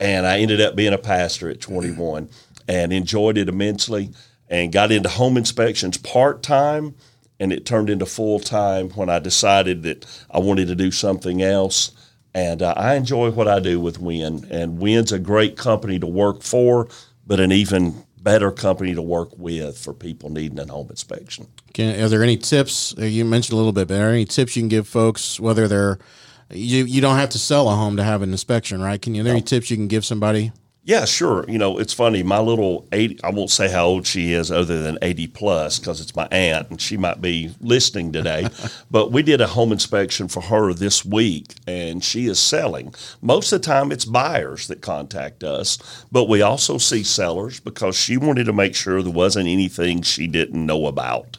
[0.00, 2.28] and I ended up being a pastor at 21
[2.66, 4.10] and enjoyed it immensely
[4.48, 6.94] and got into home inspections part time
[7.40, 11.42] and it turned into full time when I decided that I wanted to do something
[11.42, 11.92] else.
[12.34, 16.06] And uh, I enjoy what I do with Win, and Win's a great company to
[16.06, 16.88] work for,
[17.26, 21.46] but an even better company to work with for people needing a home inspection.
[21.72, 22.94] Can, are there any tips?
[22.98, 25.40] Uh, you mentioned a little bit, but are there any tips you can give folks
[25.40, 25.98] whether they're
[26.50, 29.00] you, you don't have to sell a home to have an inspection, right?
[29.00, 29.20] Can you?
[29.20, 29.38] Are there no.
[29.38, 30.52] any tips you can give somebody
[30.88, 31.44] yeah, sure.
[31.46, 32.22] You know, it's funny.
[32.22, 36.00] My little 80, I won't say how old she is other than 80 plus because
[36.00, 38.48] it's my aunt and she might be listening today.
[38.90, 42.94] but we did a home inspection for her this week and she is selling.
[43.20, 45.76] Most of the time it's buyers that contact us,
[46.10, 50.26] but we also see sellers because she wanted to make sure there wasn't anything she
[50.26, 51.36] didn't know about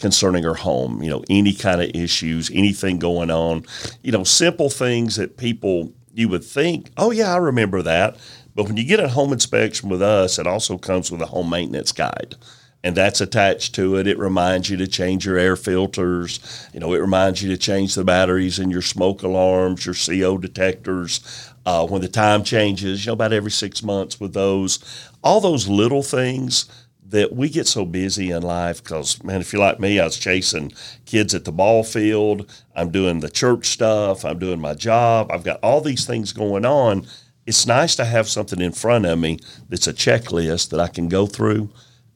[0.00, 3.64] concerning her home, you know, any kind of issues, anything going on,
[4.02, 8.16] you know, simple things that people you would think, oh yeah, I remember that
[8.54, 11.50] but when you get a home inspection with us, it also comes with a home
[11.50, 12.34] maintenance guide.
[12.82, 14.06] And that's attached to it.
[14.06, 16.68] It reminds you to change your air filters.
[16.72, 20.38] You know, it reminds you to change the batteries in your smoke alarms, your CO
[20.38, 21.20] detectors.
[21.66, 24.78] Uh, when the time changes, you know, about every six months with those.
[25.22, 26.66] All those little things
[27.10, 30.16] that we get so busy in life because man if you're like me i was
[30.16, 30.72] chasing
[31.06, 35.42] kids at the ball field i'm doing the church stuff i'm doing my job i've
[35.42, 37.04] got all these things going on
[37.50, 39.36] it's nice to have something in front of me
[39.68, 41.68] that's a checklist that I can go through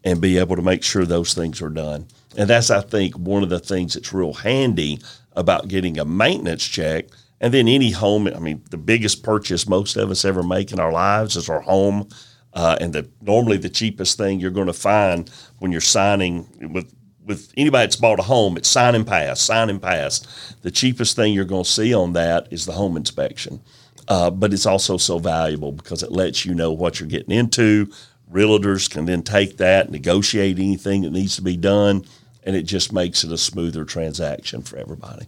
[0.04, 2.06] and be able to make sure those things are done.
[2.36, 5.00] And that's, I think, one of the things that's real handy
[5.32, 7.06] about getting a maintenance check.
[7.40, 10.78] And then any home, I mean, the biggest purchase most of us ever make in
[10.78, 12.08] our lives is our home.
[12.52, 16.94] Uh, and the normally the cheapest thing you're going to find when you're signing with
[17.26, 20.54] with anybody that's bought a home, it's sign and pass, sign and pass.
[20.62, 23.60] The cheapest thing you're going to see on that is the home inspection.
[24.08, 27.90] Uh, but it's also so valuable because it lets you know what you're getting into.
[28.30, 32.04] Realtors can then take that, negotiate anything that needs to be done,
[32.42, 35.26] and it just makes it a smoother transaction for everybody.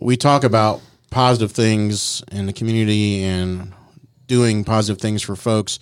[0.00, 3.72] We talk about positive things in the community and
[4.26, 5.78] doing positive things for folks.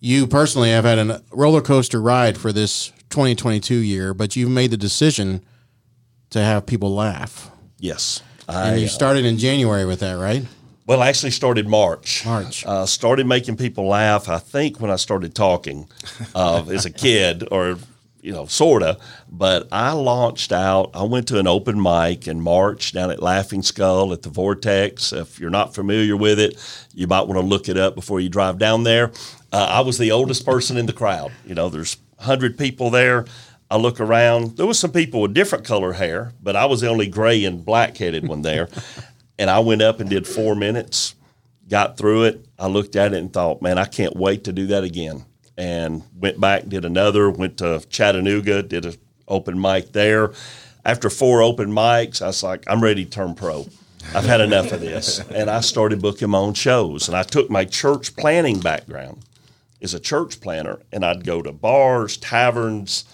[0.00, 4.70] You personally have had a roller coaster ride for this 2022 year, but you've made
[4.72, 5.44] the decision
[6.30, 7.50] to have people laugh.
[7.78, 8.22] Yes.
[8.48, 10.44] I, and you started in January with that, right?
[10.86, 12.24] Well, I actually started March.
[12.26, 12.66] March.
[12.66, 14.28] Uh, started making people laugh.
[14.28, 15.88] I think when I started talking
[16.34, 17.78] uh, as a kid, or
[18.20, 18.98] you know, sorta.
[19.30, 20.90] But I launched out.
[20.94, 25.12] I went to an open mic in March down at Laughing Skull at the Vortex.
[25.12, 26.56] If you're not familiar with it,
[26.94, 29.12] you might want to look it up before you drive down there.
[29.52, 31.32] Uh, I was the oldest person in the crowd.
[31.44, 33.26] You know, there's hundred people there.
[33.70, 34.58] I look around.
[34.58, 37.64] There was some people with different color hair, but I was the only gray and
[37.64, 38.68] black headed one there.
[39.42, 41.16] And I went up and did four minutes.
[41.68, 42.46] got through it.
[42.60, 45.24] I looked at it and thought, man, I can't wait to do that again.
[45.58, 48.94] And went back, did another, went to Chattanooga, did an
[49.26, 50.32] open mic there.
[50.84, 53.66] After four open mics, I was like, I'm ready to turn pro.
[54.14, 55.18] I've had enough of this.
[55.30, 57.08] And I started booking my own shows.
[57.08, 59.24] And I took my church planning background
[59.82, 63.04] as a church planner, and I'd go to bars, taverns,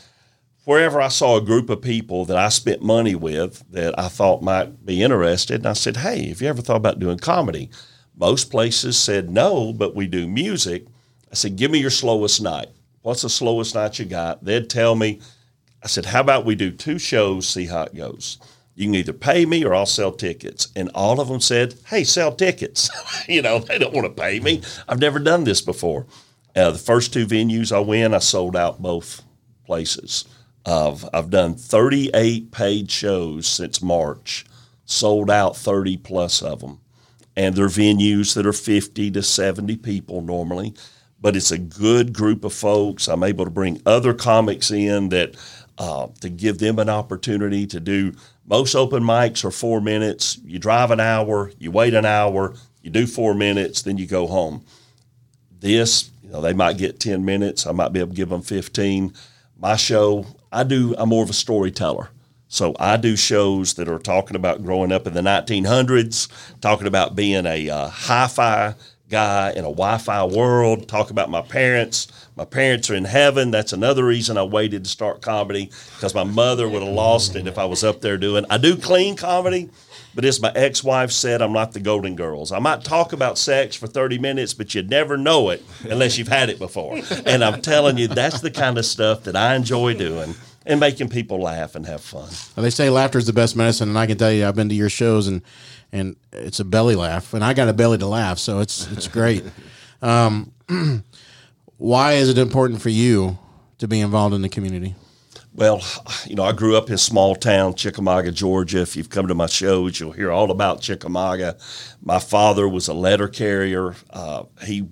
[0.69, 4.43] wherever I saw a group of people that I spent money with that I thought
[4.43, 5.61] might be interested.
[5.61, 7.71] And I said, Hey, have you ever thought about doing comedy?
[8.15, 10.85] Most places said no, but we do music.
[11.33, 12.69] I said, Give me your slowest night.
[13.01, 14.45] What's the slowest night you got?
[14.45, 15.23] They'd tell me.
[15.83, 18.37] I said, How about we do two shows, see how it goes?
[18.75, 20.69] You can either pay me or I'll sell tickets.
[20.77, 22.91] And all of them said, Hey, sell tickets.
[23.27, 24.61] you know, they don't want to pay me.
[24.87, 26.05] I've never done this before.
[26.55, 29.23] Uh, the first two venues I went, I sold out both
[29.65, 30.27] places.
[30.69, 34.45] Uh, I've done 38 paid shows since March,
[34.85, 36.81] sold out 30 plus of them
[37.35, 40.75] and they're venues that are 50 to 70 people normally
[41.23, 43.09] but it's a good group of folks.
[43.09, 45.37] I'm able to bring other comics in that
[45.79, 48.13] uh, to give them an opportunity to do
[48.45, 50.39] most open mics are four minutes.
[50.45, 54.27] You drive an hour you wait an hour you do four minutes then you go
[54.27, 54.67] home.
[55.61, 58.43] This you know they might get 10 minutes i might be able to give them
[58.43, 59.15] 15
[59.57, 62.11] my show i do i'm more of a storyteller
[62.49, 66.29] so I do shows that are talking about growing up in the 1900s,
[66.63, 68.75] talking about being a uh, hi-fi
[69.11, 72.09] guy in a Wi-Fi world, talk about my parents.
[72.39, 73.51] My parents are in heaven.
[73.51, 77.49] That's another reason I waited to start comedy because my mother would have lost it
[77.49, 78.45] if I was up there doing.
[78.49, 79.71] I do clean comedy,
[80.15, 82.53] but as my ex-wife said, I'm not the Golden Girls.
[82.53, 86.29] I might talk about sex for 30 minutes, but you'd never know it unless you've
[86.29, 87.01] had it before.
[87.27, 91.09] And I'm telling you, that's the kind of stuff that I enjoy doing and making
[91.09, 92.29] people laugh and have fun.
[92.55, 94.69] Well, they say laughter is the best medicine, and I can tell you, I've been
[94.69, 95.43] to your shows, and
[95.91, 99.09] and it's a belly laugh, and I got a belly to laugh, so it's it's
[99.09, 99.43] great.
[100.03, 100.53] Um,
[101.79, 103.39] why is it important for you
[103.79, 104.95] to be involved in the community?
[105.55, 105.83] Well,
[106.27, 108.81] you know, I grew up in small town Chickamauga, Georgia.
[108.81, 111.57] If you've come to my shows, you'll hear all about Chickamauga.
[112.03, 113.97] My father was a letter carrier.
[114.11, 114.89] Uh, he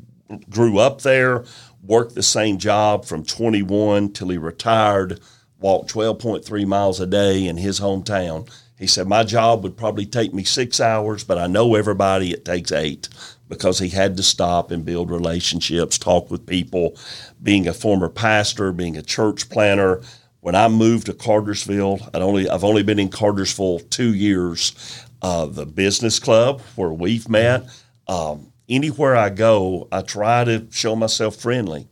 [0.49, 1.45] grew up there,
[1.85, 5.21] worked the same job from 21 till he retired
[5.59, 8.49] walked 12.3 miles a day in his hometown.
[8.79, 12.45] He said, My job would probably take me six hours, but I know everybody it
[12.45, 13.09] takes eight
[13.49, 16.97] because he had to stop and build relationships, talk with people.
[17.43, 20.03] Being a former pastor, being a church planter,
[20.41, 25.03] when I moved to Cartersville, I'd only, I've only been in Cartersville two years.
[25.23, 27.65] Uh, the business club where we've met,
[28.07, 31.89] um, anywhere I go, I try to show myself friendly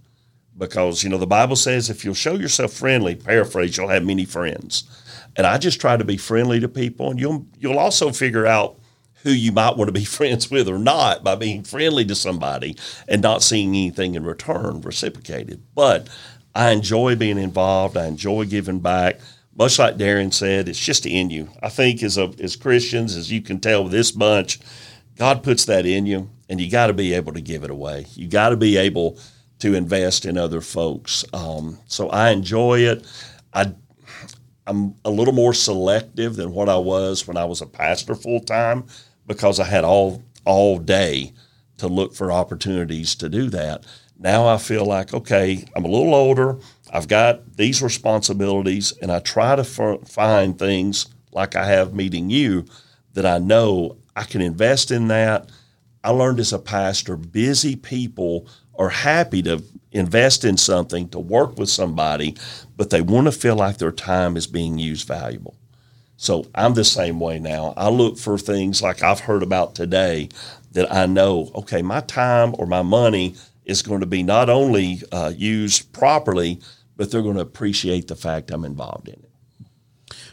[0.57, 4.25] because you know the Bible says if you'll show yourself friendly, paraphrase, you'll have many
[4.25, 4.85] friends.
[5.37, 8.79] And I just try to be friendly to people, and you'll you'll also figure out
[9.25, 12.77] who you might want to be friends with or not by being friendly to somebody
[13.09, 15.63] and not seeing anything in return reciprocated.
[15.75, 16.09] But
[16.55, 17.97] I enjoy being involved.
[17.97, 19.19] I enjoy giving back.
[19.57, 21.49] Much like Darren said, it's just in you.
[21.63, 24.59] I think as a, as Christians, as you can tell with this bunch,
[25.17, 28.07] God puts that in you, and you got to be able to give it away.
[28.15, 29.17] You got to be able
[29.61, 31.25] to invest in other folks.
[31.33, 33.07] Um, so I enjoy it.
[33.53, 33.75] I
[34.67, 38.41] I'm a little more selective than what I was when I was a pastor full
[38.41, 38.85] time
[39.27, 41.33] because I had all all day
[41.79, 43.85] to look for opportunities to do that.
[44.19, 46.59] Now I feel like okay, I'm a little older.
[46.93, 52.65] I've got these responsibilities, and I try to find things like I have meeting you
[53.15, 55.51] that I know I can invest in that.
[56.05, 58.47] I learned as a pastor, busy people
[58.79, 59.63] are happy to
[59.93, 62.37] invest in something, to work with somebody,
[62.77, 65.57] but they want to feel like their time is being used valuable.
[66.25, 67.75] So I'm the same way now.
[67.77, 70.31] I look for things like I've heard about today
[70.73, 73.35] that I know, okay, my time or my money
[73.67, 76.61] is going to be not only uh, used properly,
[76.97, 79.31] but they're going to appreciate the fact I'm involved in it.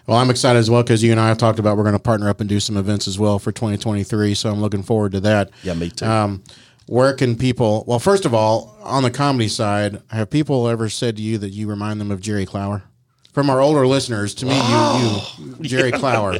[0.07, 1.99] Well, I'm excited as well because you and I have talked about we're going to
[1.99, 4.33] partner up and do some events as well for 2023.
[4.33, 5.51] So I'm looking forward to that.
[5.61, 6.05] Yeah, me too.
[6.05, 6.41] Um,
[6.85, 7.83] where can people?
[7.85, 11.49] Well, first of all, on the comedy side, have people ever said to you that
[11.49, 12.83] you remind them of Jerry Clower?
[13.31, 16.39] From our older listeners, to me, you, you Jerry Clower.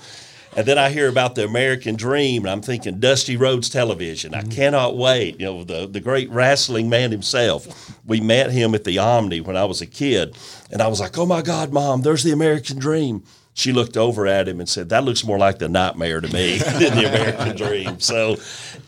[0.57, 4.35] And then I hear about the American Dream, and I'm thinking Dusty Rhodes Television.
[4.35, 4.51] I mm-hmm.
[4.51, 5.41] cannot wait.
[5.41, 7.97] You know, the, the great wrestling man himself.
[8.05, 10.37] We met him at the Omni when I was a kid,
[10.73, 13.23] and I was like, oh my God, Mom, there's the American Dream.
[13.57, 16.59] She looked over at him and said, That looks more like the nightmare to me
[16.59, 18.01] than the American dream.
[18.01, 18.37] So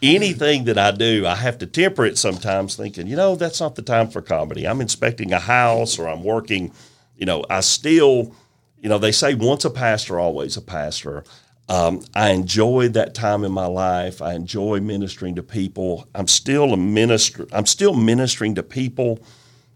[0.03, 3.76] anything that I do, I have to temper it sometimes, thinking, you know, that's not
[3.76, 4.66] the time for comedy.
[4.66, 6.72] I'm inspecting a house or I'm working,
[7.17, 8.35] you know, I still,
[8.79, 11.25] you know, they say once a pastor, always a pastor.
[11.69, 14.23] Um, I enjoyed that time in my life.
[14.23, 16.07] I enjoy ministering to people.
[16.14, 17.47] I'm still a minister.
[17.53, 19.19] I'm still ministering to people,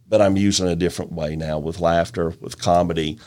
[0.09, 3.19] but I'm using a different way now with laughter, with comedy.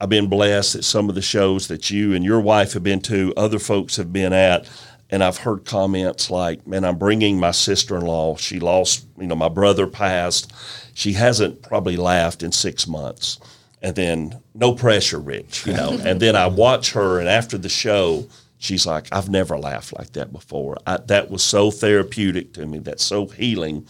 [0.00, 3.00] I've been blessed that some of the shows that you and your wife have been
[3.02, 4.68] to, other folks have been at,
[5.10, 8.36] and I've heard comments like, "Man, I'm bringing my sister-in-law.
[8.36, 10.52] She lost, you know, my brother passed.
[10.94, 13.38] She hasn't probably laughed in six months."
[13.84, 15.90] And then no pressure, Rich, you know.
[16.04, 18.26] and then I watch her, and after the show,
[18.56, 20.78] she's like, "I've never laughed like that before.
[20.86, 22.78] I, that was so therapeutic to me.
[22.78, 23.86] That's so healing."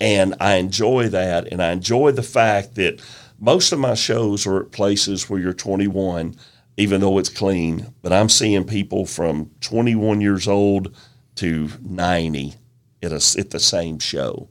[0.00, 3.00] And I enjoy that, and I enjoy the fact that
[3.40, 6.36] most of my shows are at places where you're 21,
[6.76, 10.94] even though it's clean, but I'm seeing people from 21 years old
[11.36, 12.54] to 90
[13.02, 14.50] at, a, at the same show.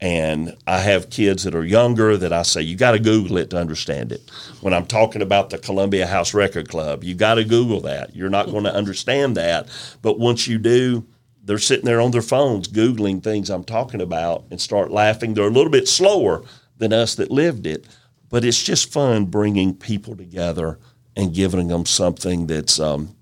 [0.00, 3.50] And I have kids that are younger that I say, you got to Google it
[3.50, 4.30] to understand it.
[4.60, 8.14] When I'm talking about the Columbia House Record Club, you got to Google that.
[8.14, 9.68] You're not going to understand that.
[10.02, 11.06] But once you do,
[11.42, 15.32] they're sitting there on their phones Googling things I'm talking about and start laughing.
[15.34, 16.44] They're a little bit slower
[16.76, 17.86] than us that lived it
[18.28, 20.78] but it's just fun bringing people together
[21.16, 23.15] and giving them something that's um,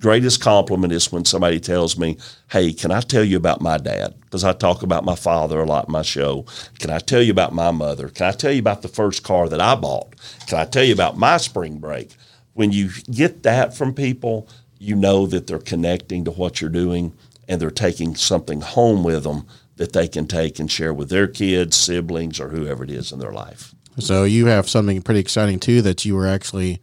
[0.00, 2.16] greatest compliment is when somebody tells me,
[2.50, 5.66] "Hey, can I tell you about my dad?" Because I talk about my father a
[5.66, 6.44] lot in my show.
[6.78, 8.08] Can I tell you about my mother?
[8.08, 10.14] Can I tell you about the first car that I bought?
[10.46, 12.16] Can I tell you about my spring break?
[12.54, 14.48] When you get that from people,
[14.78, 17.12] you know that they're connecting to what you're doing
[17.46, 19.44] and they're taking something home with them
[19.76, 23.18] that they can take and share with their kids, siblings, or whoever it is in
[23.18, 23.74] their life.
[23.98, 26.80] So you have something pretty exciting too that you were actually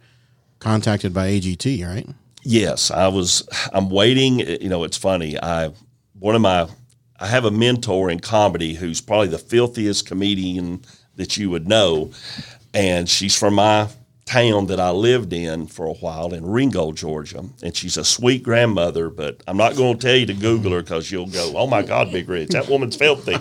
[0.58, 2.08] contacted by AGT, right?
[2.42, 3.46] Yes, I was.
[3.72, 4.42] I'm waiting.
[4.42, 5.38] Eh, you know, it's funny.
[5.40, 5.72] I
[6.18, 6.68] one of my
[7.20, 10.82] I have a mentor in comedy who's probably the filthiest comedian
[11.16, 12.12] that you would know,
[12.72, 13.88] and she's from my
[14.28, 17.44] town that I lived in for a while in Ringgold, Georgia.
[17.62, 20.82] And she's a sweet grandmother, but I'm not going to tell you to Google her
[20.82, 23.38] because you'll go, oh my God, Big Rich, that woman's filthy.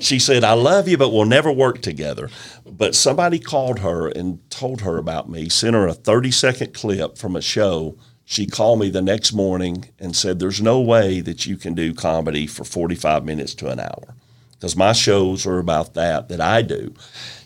[0.00, 2.30] she said, I love you, but we'll never work together.
[2.64, 7.18] But somebody called her and told her about me, sent her a 30 second clip
[7.18, 7.98] from a show.
[8.30, 11.94] She called me the next morning and said, There's no way that you can do
[11.94, 14.14] comedy for 45 minutes to an hour
[14.52, 16.92] because my shows are about that, that I do.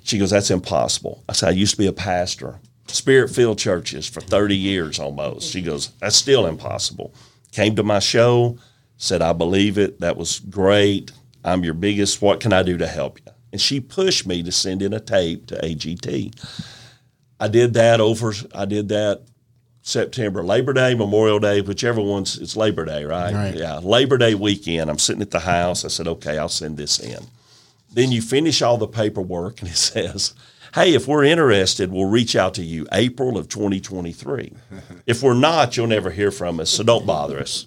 [0.03, 1.23] She goes, That's impossible.
[1.29, 2.59] I said, I used to be a pastor
[2.89, 5.53] spirit filled churches for 30 years almost.
[5.53, 7.15] She goes, That's still impossible.
[7.53, 8.59] Came to my show,
[8.97, 10.01] said, I believe it.
[10.01, 11.13] That was great.
[11.45, 12.21] I'm your biggest.
[12.21, 13.33] What can I do to help you?
[13.53, 16.35] And she pushed me to send in a tape to AGT.
[17.39, 19.23] I did that over, I did that
[19.83, 23.35] September, Labor Day, Memorial Day, whichever one's, it's Labor Day, right?
[23.35, 23.55] Right.
[23.55, 24.89] Yeah, Labor Day weekend.
[24.89, 25.85] I'm sitting at the house.
[25.85, 27.25] I said, okay, I'll send this in.
[27.93, 30.35] Then you finish all the paperwork, and it says,
[30.75, 34.53] hey, if we're interested, we'll reach out to you April of 2023.
[35.07, 37.67] if we're not, you'll never hear from us, so don't bother us.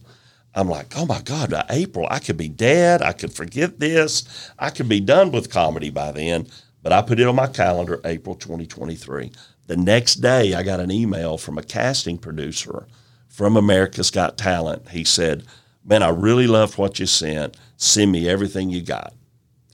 [0.57, 3.01] I'm like, oh my God, by April, I could be dead.
[3.01, 4.49] I could forget this.
[4.57, 6.47] I could be done with comedy by then.
[6.81, 9.31] But I put it on my calendar, April 2023.
[9.67, 12.87] The next day, I got an email from a casting producer
[13.27, 14.89] from America's Got Talent.
[14.89, 15.43] He said,
[15.83, 17.57] Man, I really loved what you sent.
[17.77, 19.13] Send me everything you got.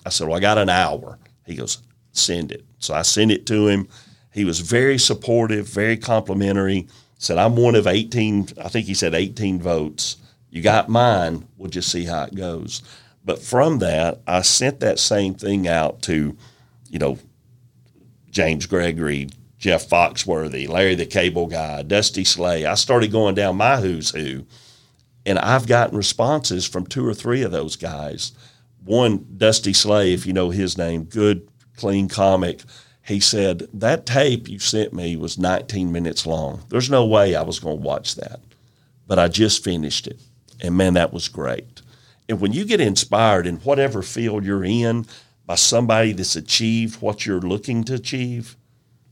[0.06, 1.20] I said, Well, I got an hour.
[1.46, 1.82] He goes,
[2.12, 2.66] Send it.
[2.80, 3.88] So I sent it to him.
[4.34, 6.88] He was very supportive, very complimentary.
[7.18, 10.18] Said, I'm one of 18, I think he said 18 votes.
[10.50, 11.48] You got mine.
[11.58, 12.82] We'll just see how it goes.
[13.24, 16.36] But from that, I sent that same thing out to,
[16.90, 17.20] you know,
[18.32, 19.30] James Gregory,
[19.62, 22.66] Jeff Foxworthy, Larry the Cable Guy, Dusty Slay.
[22.66, 24.44] I started going down my who's who,
[25.24, 28.32] and I've gotten responses from two or three of those guys.
[28.84, 31.48] One, Dusty Slay, if you know his name, good,
[31.78, 32.62] clean comic.
[33.04, 36.64] He said, That tape you sent me was 19 minutes long.
[36.70, 38.40] There's no way I was going to watch that.
[39.06, 40.20] But I just finished it.
[40.60, 41.84] And man, that was great.
[42.28, 45.06] And when you get inspired in whatever field you're in
[45.46, 48.56] by somebody that's achieved what you're looking to achieve,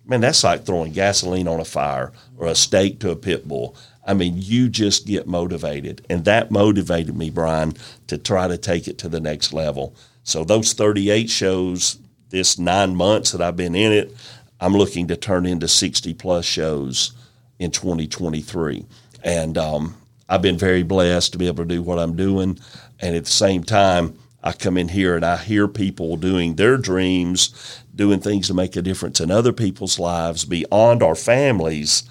[0.09, 3.75] man, that's like throwing gasoline on a fire or a steak to a pit bull.
[4.05, 6.05] I mean, you just get motivated.
[6.09, 7.75] And that motivated me, Brian,
[8.07, 9.93] to try to take it to the next level.
[10.23, 11.99] So those 38 shows,
[12.29, 14.15] this nine months that I've been in it,
[14.59, 17.11] I'm looking to turn into 60 plus shows
[17.59, 18.85] in 2023.
[19.23, 19.95] And um,
[20.27, 22.59] I've been very blessed to be able to do what I'm doing.
[22.99, 26.77] And at the same time, I come in here and I hear people doing their
[26.77, 32.03] dreams, doing things to make a difference in other people's lives beyond our families.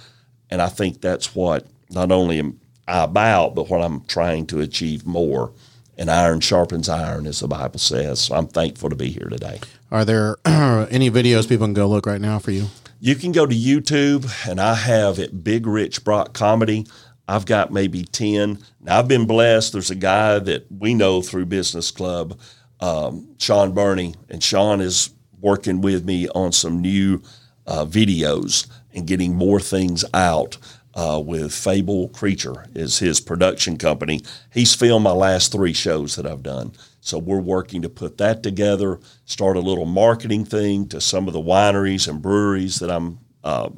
[0.50, 4.60] And I think that's what not only am I about, but what I'm trying to
[4.60, 5.52] achieve more.
[5.96, 8.20] And iron sharpens iron, as the Bible says.
[8.20, 9.60] So I'm thankful to be here today.
[9.90, 12.66] Are there any videos people can go look right now for you?
[13.00, 16.86] You can go to YouTube, and I have it Big Rich Brock Comedy.
[17.28, 18.58] I've got maybe 10.
[18.80, 19.74] Now, I've been blessed.
[19.74, 22.40] There's a guy that we know through Business Club,
[22.80, 25.10] um, Sean Burney, and Sean is
[25.40, 27.22] working with me on some new
[27.66, 30.56] uh, videos and getting more things out.
[30.94, 34.20] Uh, with Fable Creature is his production company.
[34.52, 36.72] He's filmed my last three shows that I've done.
[37.00, 41.34] So we're working to put that together, start a little marketing thing to some of
[41.34, 43.20] the wineries and breweries that I'm.
[43.44, 43.70] Uh,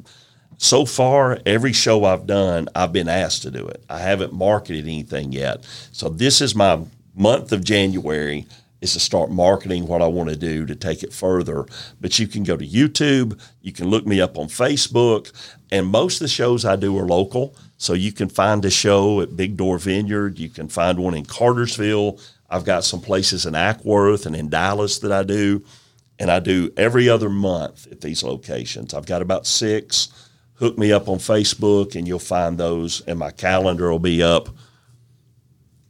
[0.61, 3.83] so far, every show I've done, I've been asked to do it.
[3.89, 5.65] I haven't marketed anything yet.
[5.91, 6.83] So this is my
[7.15, 8.45] month of January
[8.79, 11.65] is to start marketing what I want to do to take it further.
[11.99, 15.31] But you can go to YouTube, you can look me up on Facebook,
[15.71, 17.55] and most of the shows I do are local.
[17.77, 21.25] So you can find a show at Big Door Vineyard, you can find one in
[21.25, 22.19] Cartersville.
[22.51, 25.65] I've got some places in Acworth and in Dallas that I do,
[26.19, 28.93] and I do every other month at these locations.
[28.93, 30.09] I've got about six.
[30.61, 34.47] Hook me up on Facebook, and you'll find those, and my calendar will be up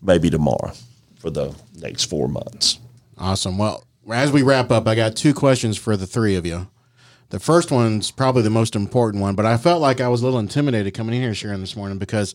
[0.02, 0.72] maybe tomorrow
[1.20, 2.80] for the next four months.
[3.18, 3.58] Awesome.
[3.58, 6.70] Well, as we wrap up, I got two questions for the three of you.
[7.30, 10.26] The first one's probably the most important one, but I felt like I was a
[10.26, 12.34] little intimidated coming in here, Sharon, this morning because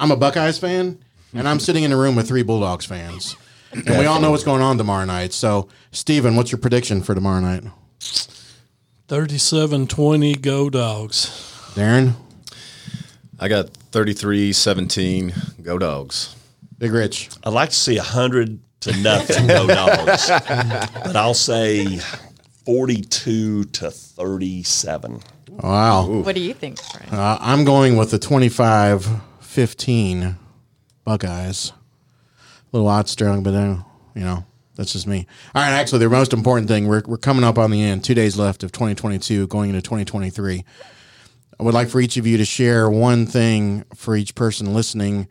[0.00, 0.98] I'm a Buckeyes fan
[1.34, 3.36] and I'm sitting in a room with three Bulldogs fans.
[3.72, 5.32] And we all know what's going on tomorrow night.
[5.32, 7.64] So, Steven, what's your prediction for tomorrow night?
[9.08, 11.51] 37 20 go dogs.
[11.74, 12.14] Darren?
[13.38, 15.32] I got 33 17.
[15.62, 16.36] Go dogs.
[16.78, 17.30] Big Rich?
[17.44, 21.98] I'd like to see 100 to nothing go dogs, but I'll say
[22.64, 25.20] 42 to 37.
[25.50, 26.06] Wow.
[26.06, 27.14] What do you think, Brian?
[27.14, 29.08] Uh, I'm going with the 25
[29.40, 30.36] 15
[31.04, 31.72] Buckeyes.
[31.72, 33.76] A little odd, Sterling, but uh,
[34.14, 34.44] you know,
[34.76, 35.26] that's just me.
[35.54, 38.14] All right, actually, the most important thing we're, we're coming up on the end, two
[38.14, 40.64] days left of 2022, going into 2023.
[41.62, 45.28] I would like for each of you to share one thing for each person listening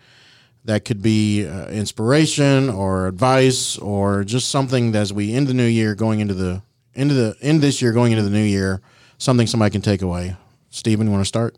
[0.64, 5.66] that could be uh, inspiration or advice or just something as we end the new
[5.66, 6.62] year, going into the
[6.94, 8.80] into the end this year, going into the new year,
[9.18, 10.38] something somebody can take away.
[10.70, 11.58] Stephen, you want to start?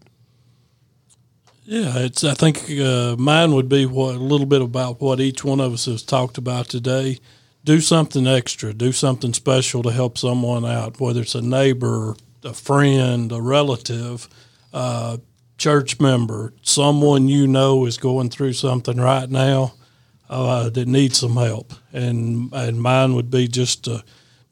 [1.66, 2.24] Yeah, it's.
[2.24, 5.74] I think uh, mine would be what a little bit about what each one of
[5.74, 7.20] us has talked about today.
[7.64, 8.74] Do something extra.
[8.74, 14.28] Do something special to help someone out, whether it's a neighbor, a friend, a relative,
[14.74, 15.18] uh,
[15.58, 19.74] church member, someone you know is going through something right now
[20.30, 21.74] uh, that needs some help.
[21.94, 24.04] And and mine would be just to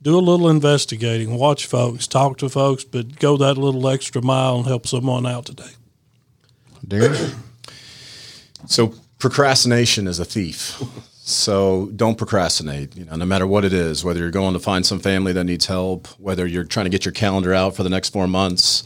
[0.02, 4.58] do a little investigating, watch folks, talk to folks, but go that little extra mile
[4.58, 5.72] and help someone out today.
[6.86, 7.36] Darren?
[8.68, 10.82] So procrastination is a thief.
[11.24, 12.98] So don't procrastinate.
[12.98, 15.44] You know, no matter what it is, whether you're going to find some family that
[15.44, 18.84] needs help, whether you're trying to get your calendar out for the next four months,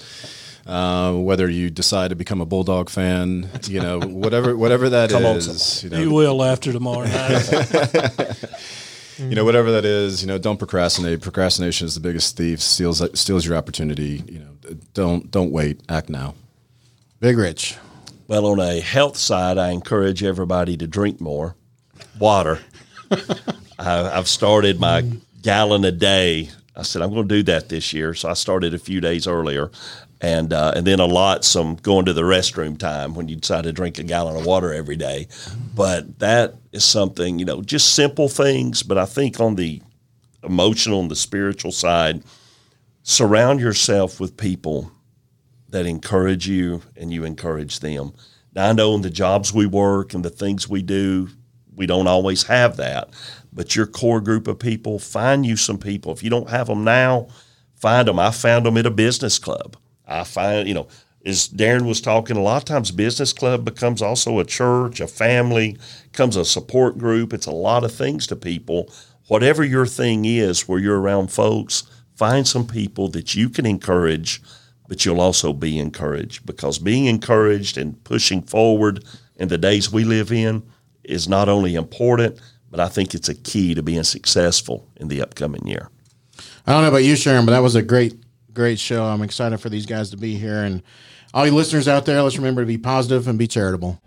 [0.66, 5.24] uh, whether you decide to become a bulldog fan, you know, whatever whatever that Come
[5.26, 7.50] is, you know, You will after tomorrow night.
[9.20, 11.22] you know, whatever that is, you know, don't procrastinate.
[11.22, 12.62] Procrastination is the biggest thief.
[12.62, 14.24] steals steals your opportunity.
[14.28, 15.82] You know, don't don't wait.
[15.90, 16.36] Act now.
[17.20, 17.78] Big Rich.
[18.28, 21.56] Well, on a health side, I encourage everybody to drink more
[22.20, 22.60] water.
[23.80, 25.04] I, I've started my
[25.42, 26.50] gallon a day.
[26.76, 29.28] I said I'm going to do that this year, so I started a few days
[29.28, 29.70] earlier,
[30.26, 33.64] and uh, and then a lot some going to the restroom time when you decide
[33.66, 35.28] to drink a gallon of water every day.
[35.76, 38.82] But that is something you know, just simple things.
[38.82, 39.84] But I think on the
[40.42, 42.24] emotional and the spiritual side,
[43.04, 44.92] surround yourself with people
[45.70, 48.12] that encourage you and you encourage them.
[48.56, 51.30] Now, I know in the jobs we work and the things we do,
[51.76, 53.10] we don't always have that,
[53.54, 56.14] but your core group of people, find you some people.
[56.14, 57.28] If you don't have them now,
[57.76, 58.18] find them.
[58.18, 59.78] I found them at a business club.
[60.08, 60.88] I find, you know,
[61.26, 65.08] as Darren was talking, a lot of times business club becomes also a church, a
[65.08, 65.78] family,
[66.12, 67.34] becomes a support group.
[67.34, 68.92] It's a lot of things to people.
[69.28, 71.84] Whatever your thing is where you're around folks,
[72.16, 74.42] find some people that you can encourage–
[74.88, 79.04] but you'll also be encouraged because being encouraged and pushing forward
[79.36, 80.64] in the days we live in
[81.04, 82.40] is not only important,
[82.70, 85.90] but I think it's a key to being successful in the upcoming year.
[86.66, 88.16] I don't know about you, Sharon, but that was a great,
[88.56, 89.06] great show.
[89.06, 90.64] I'm excited for these guys to be here.
[90.64, 90.82] And
[91.34, 94.02] all you listeners out there, let's remember to be positive and be charitable.